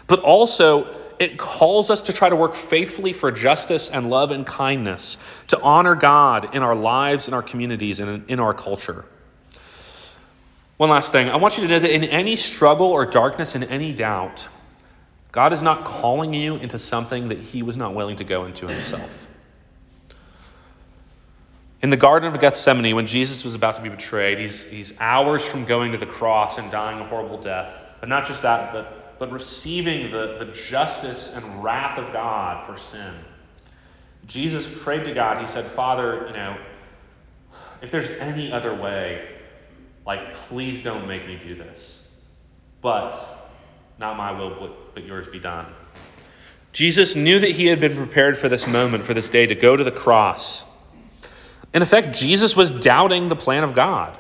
But 0.07 0.21
also, 0.21 0.87
it 1.19 1.39
calls 1.39 1.91
us 1.91 2.03
to 2.03 2.13
try 2.13 2.29
to 2.29 2.37
work 2.37 2.55
faithfully 2.55 3.13
for 3.13 3.31
justice 3.31 3.91
and 3.91 4.11
love 4.11 4.31
and 4.31 4.47
kindness, 4.47 5.17
to 5.49 5.61
honor 5.61 5.95
God 5.95 6.55
in 6.55 6.63
our 6.63 6.75
lives, 6.75 7.29
in 7.29 7.35
our 7.35 7.43
communities, 7.43 8.01
and 8.01 8.11
in, 8.11 8.25
in 8.29 8.41
our 8.41 8.55
culture. 8.55 9.05
One 10.77 10.91
last 10.91 11.13
thing. 11.13 11.29
I 11.29 11.37
want 11.37 11.57
you 11.57 11.63
to 11.65 11.69
know 11.69 11.79
that 11.79 11.91
in 11.91 12.05
any 12.05 12.35
struggle 12.35 12.89
or 12.89 13.07
darkness, 13.07 13.55
in 13.55 13.63
any 13.63 13.93
doubt, 13.93 14.49
God 15.35 15.53
is 15.53 15.63
not 15.63 15.85
calling 15.85 16.33
you 16.33 16.55
into 16.55 16.79
something 16.79 17.31
that 17.31 17.41
he 17.41 17.65
was 17.65 17.77
not 17.77 17.93
willing 17.93 18.15
to 18.19 18.25
go 18.25 18.45
into 18.45 18.69
himself. 18.69 19.27
In 21.83 21.91
the 21.91 21.97
Garden 21.97 22.33
of 22.33 22.41
Gethsemane, 22.41 22.95
when 22.95 23.07
Jesus 23.07 23.43
was 23.43 23.57
about 23.57 23.75
to 23.75 23.83
be 23.83 23.89
betrayed, 23.89 24.39
he's, 24.39 24.63
he's 24.63 24.95
hours 25.01 25.45
from 25.45 25.65
going 25.65 25.91
to 25.91 25.99
the 25.99 26.07
cross 26.07 26.59
and 26.59 26.71
dying 26.71 27.01
a 27.01 27.05
horrible 27.09 27.43
death. 27.43 27.75
But 27.99 28.09
not 28.09 28.29
just 28.29 28.43
that, 28.43 28.73
but, 28.73 29.19
but 29.19 29.33
receiving 29.33 30.13
the, 30.13 30.37
the 30.39 30.53
justice 30.53 31.35
and 31.35 31.65
wrath 31.65 31.99
of 31.99 32.13
God 32.13 32.65
for 32.69 32.79
sin. 32.79 33.13
Jesus 34.29 34.69
prayed 34.85 35.03
to 35.03 35.15
God. 35.15 35.41
He 35.41 35.49
said, 35.49 35.67
Father, 35.67 36.29
you 36.29 36.33
know, 36.33 36.57
if 37.83 37.91
there's 37.91 38.09
any 38.21 38.53
other 38.53 38.73
way, 38.73 39.29
like, 40.07 40.33
please 40.47 40.85
don't 40.85 41.09
make 41.09 41.27
me 41.27 41.41
do 41.45 41.57
this. 41.57 42.05
But 42.81 43.34
not 43.99 44.17
my 44.17 44.33
will, 44.33 44.75
but 44.95 45.05
yours 45.05 45.27
be 45.29 45.39
done. 45.39 45.67
Jesus 46.73 47.15
knew 47.15 47.39
that 47.39 47.51
he 47.51 47.67
had 47.67 47.81
been 47.81 47.97
prepared 47.97 48.37
for 48.37 48.49
this 48.49 48.67
moment, 48.67 49.05
for 49.05 49.15
this 49.15 49.29
day, 49.29 49.47
to 49.47 49.55
go 49.55 49.77
to 49.77 49.85
the 49.85 49.93
cross. 49.93 50.67
In 51.73 51.83
effect, 51.83 52.17
Jesus 52.17 52.57
was 52.57 52.71
doubting 52.71 53.29
the 53.29 53.37
plan 53.37 53.63
of 53.63 53.75
God, 53.75 54.19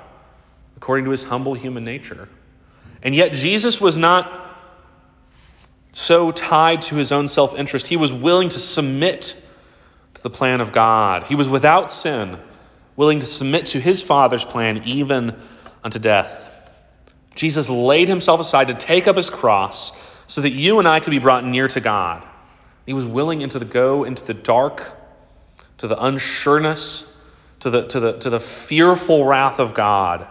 according 0.76 1.06
to 1.06 1.10
his 1.10 1.24
humble 1.24 1.54
human 1.54 1.84
nature. 1.84 2.28
And 3.02 3.14
yet, 3.14 3.32
Jesus 3.32 3.80
was 3.80 3.98
not 3.98 4.40
so 5.92 6.30
tied 6.30 6.82
to 6.82 6.94
his 6.96 7.12
own 7.12 7.28
self 7.28 7.56
interest. 7.56 7.86
He 7.86 7.96
was 7.96 8.12
willing 8.12 8.48
to 8.50 8.58
submit 8.58 9.40
to 10.14 10.22
the 10.22 10.30
plan 10.30 10.60
of 10.60 10.72
God. 10.72 11.24
He 11.24 11.34
was 11.34 11.48
without 11.48 11.90
sin, 11.90 12.38
willing 12.96 13.20
to 13.20 13.26
submit 13.26 13.66
to 13.66 13.80
his 13.80 14.02
Father's 14.02 14.44
plan, 14.44 14.82
even 14.86 15.34
unto 15.82 15.98
death. 15.98 16.43
Jesus 17.34 17.68
laid 17.68 18.08
himself 18.08 18.40
aside 18.40 18.68
to 18.68 18.74
take 18.74 19.08
up 19.08 19.16
his 19.16 19.30
cross 19.30 19.92
so 20.26 20.40
that 20.40 20.50
you 20.50 20.78
and 20.78 20.88
I 20.88 21.00
could 21.00 21.10
be 21.10 21.18
brought 21.18 21.44
near 21.44 21.68
to 21.68 21.80
God. 21.80 22.22
He 22.86 22.92
was 22.92 23.06
willing 23.06 23.46
to 23.48 23.64
go 23.64 24.04
into 24.04 24.24
the 24.24 24.34
dark, 24.34 24.82
to 25.78 25.88
the 25.88 25.96
unsureness, 25.96 27.10
to 27.60 27.70
the, 27.70 27.86
to, 27.88 28.00
the, 28.00 28.18
to 28.18 28.30
the 28.30 28.40
fearful 28.40 29.24
wrath 29.24 29.58
of 29.58 29.74
God. 29.74 30.26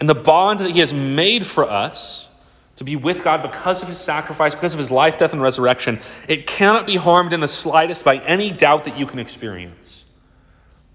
And 0.00 0.08
the 0.08 0.14
bond 0.14 0.60
that 0.60 0.70
he 0.70 0.80
has 0.80 0.92
made 0.92 1.44
for 1.44 1.68
us 1.68 2.30
to 2.76 2.84
be 2.84 2.96
with 2.96 3.24
God 3.24 3.42
because 3.42 3.82
of 3.82 3.88
his 3.88 3.98
sacrifice, 3.98 4.54
because 4.54 4.72
of 4.72 4.78
his 4.78 4.90
life, 4.90 5.18
death, 5.18 5.32
and 5.32 5.42
resurrection, 5.42 6.00
it 6.28 6.46
cannot 6.46 6.86
be 6.86 6.96
harmed 6.96 7.32
in 7.32 7.40
the 7.40 7.48
slightest 7.48 8.04
by 8.04 8.16
any 8.16 8.52
doubt 8.52 8.84
that 8.84 8.96
you 8.96 9.06
can 9.06 9.18
experience. 9.18 10.06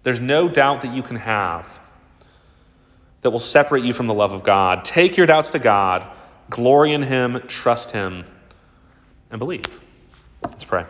There's 0.04 0.20
no 0.20 0.48
doubt 0.48 0.82
that 0.82 0.94
you 0.94 1.04
can 1.04 1.18
have 1.18 1.80
that 3.24 3.32
will 3.32 3.40
separate 3.40 3.84
you 3.84 3.94
from 3.94 4.08
the 4.08 4.14
love 4.14 4.34
of 4.34 4.44
God. 4.44 4.86
Take 4.86 5.18
your 5.18 5.26
doubts 5.26 5.52
to 5.52 5.60
God, 5.60 6.06
glory 6.50 6.94
in 6.94 7.02
him, 7.02 7.42
trust 7.48 7.92
him, 7.92 8.26
and 9.32 9.40
believe. 9.40 9.82
Let's 10.44 10.66
pray. 10.66 10.86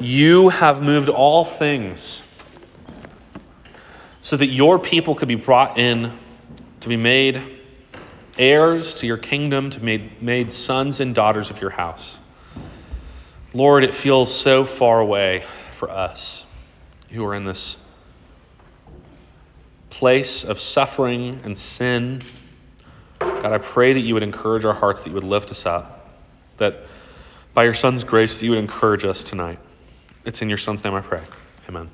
You 0.00 0.48
have 0.48 0.82
moved 0.82 1.10
all 1.10 1.44
things 1.44 2.22
so 4.22 4.36
that 4.36 4.46
your 4.46 4.78
people 4.78 5.14
could 5.14 5.28
be 5.28 5.34
brought 5.34 5.78
in 5.78 6.18
to 6.80 6.88
be 6.88 6.96
made 6.96 7.42
heirs 8.38 8.96
to 8.96 9.06
your 9.06 9.18
kingdom, 9.18 9.70
to 9.70 9.80
be 9.80 9.86
made, 9.86 10.22
made 10.22 10.52
sons 10.52 11.00
and 11.00 11.14
daughters 11.14 11.50
of 11.50 11.60
your 11.60 11.70
house. 11.70 12.18
Lord, 13.52 13.84
it 13.84 13.94
feels 13.94 14.34
so 14.34 14.64
far 14.64 15.00
away 15.00 15.44
for 15.76 15.90
us 15.90 16.44
who 17.10 17.24
are 17.26 17.34
in 17.34 17.44
this 17.44 17.76
place 19.90 20.44
of 20.44 20.60
suffering 20.60 21.40
and 21.44 21.58
sin. 21.58 22.22
God, 23.18 23.52
I 23.52 23.58
pray 23.58 23.92
that 23.92 24.00
you 24.00 24.14
would 24.14 24.22
encourage 24.22 24.64
our 24.64 24.72
hearts, 24.72 25.02
that 25.02 25.10
you 25.10 25.14
would 25.14 25.24
lift 25.24 25.50
us 25.50 25.66
up, 25.66 26.08
that 26.56 26.86
by 27.52 27.64
your 27.64 27.74
Son's 27.74 28.04
grace, 28.04 28.38
that 28.38 28.44
you 28.44 28.50
would 28.50 28.60
encourage 28.60 29.04
us 29.04 29.24
tonight. 29.24 29.58
It's 30.24 30.40
in 30.42 30.48
your 30.48 30.58
Son's 30.58 30.84
name 30.84 30.94
I 30.94 31.00
pray. 31.00 31.22
Amen. 31.68 31.90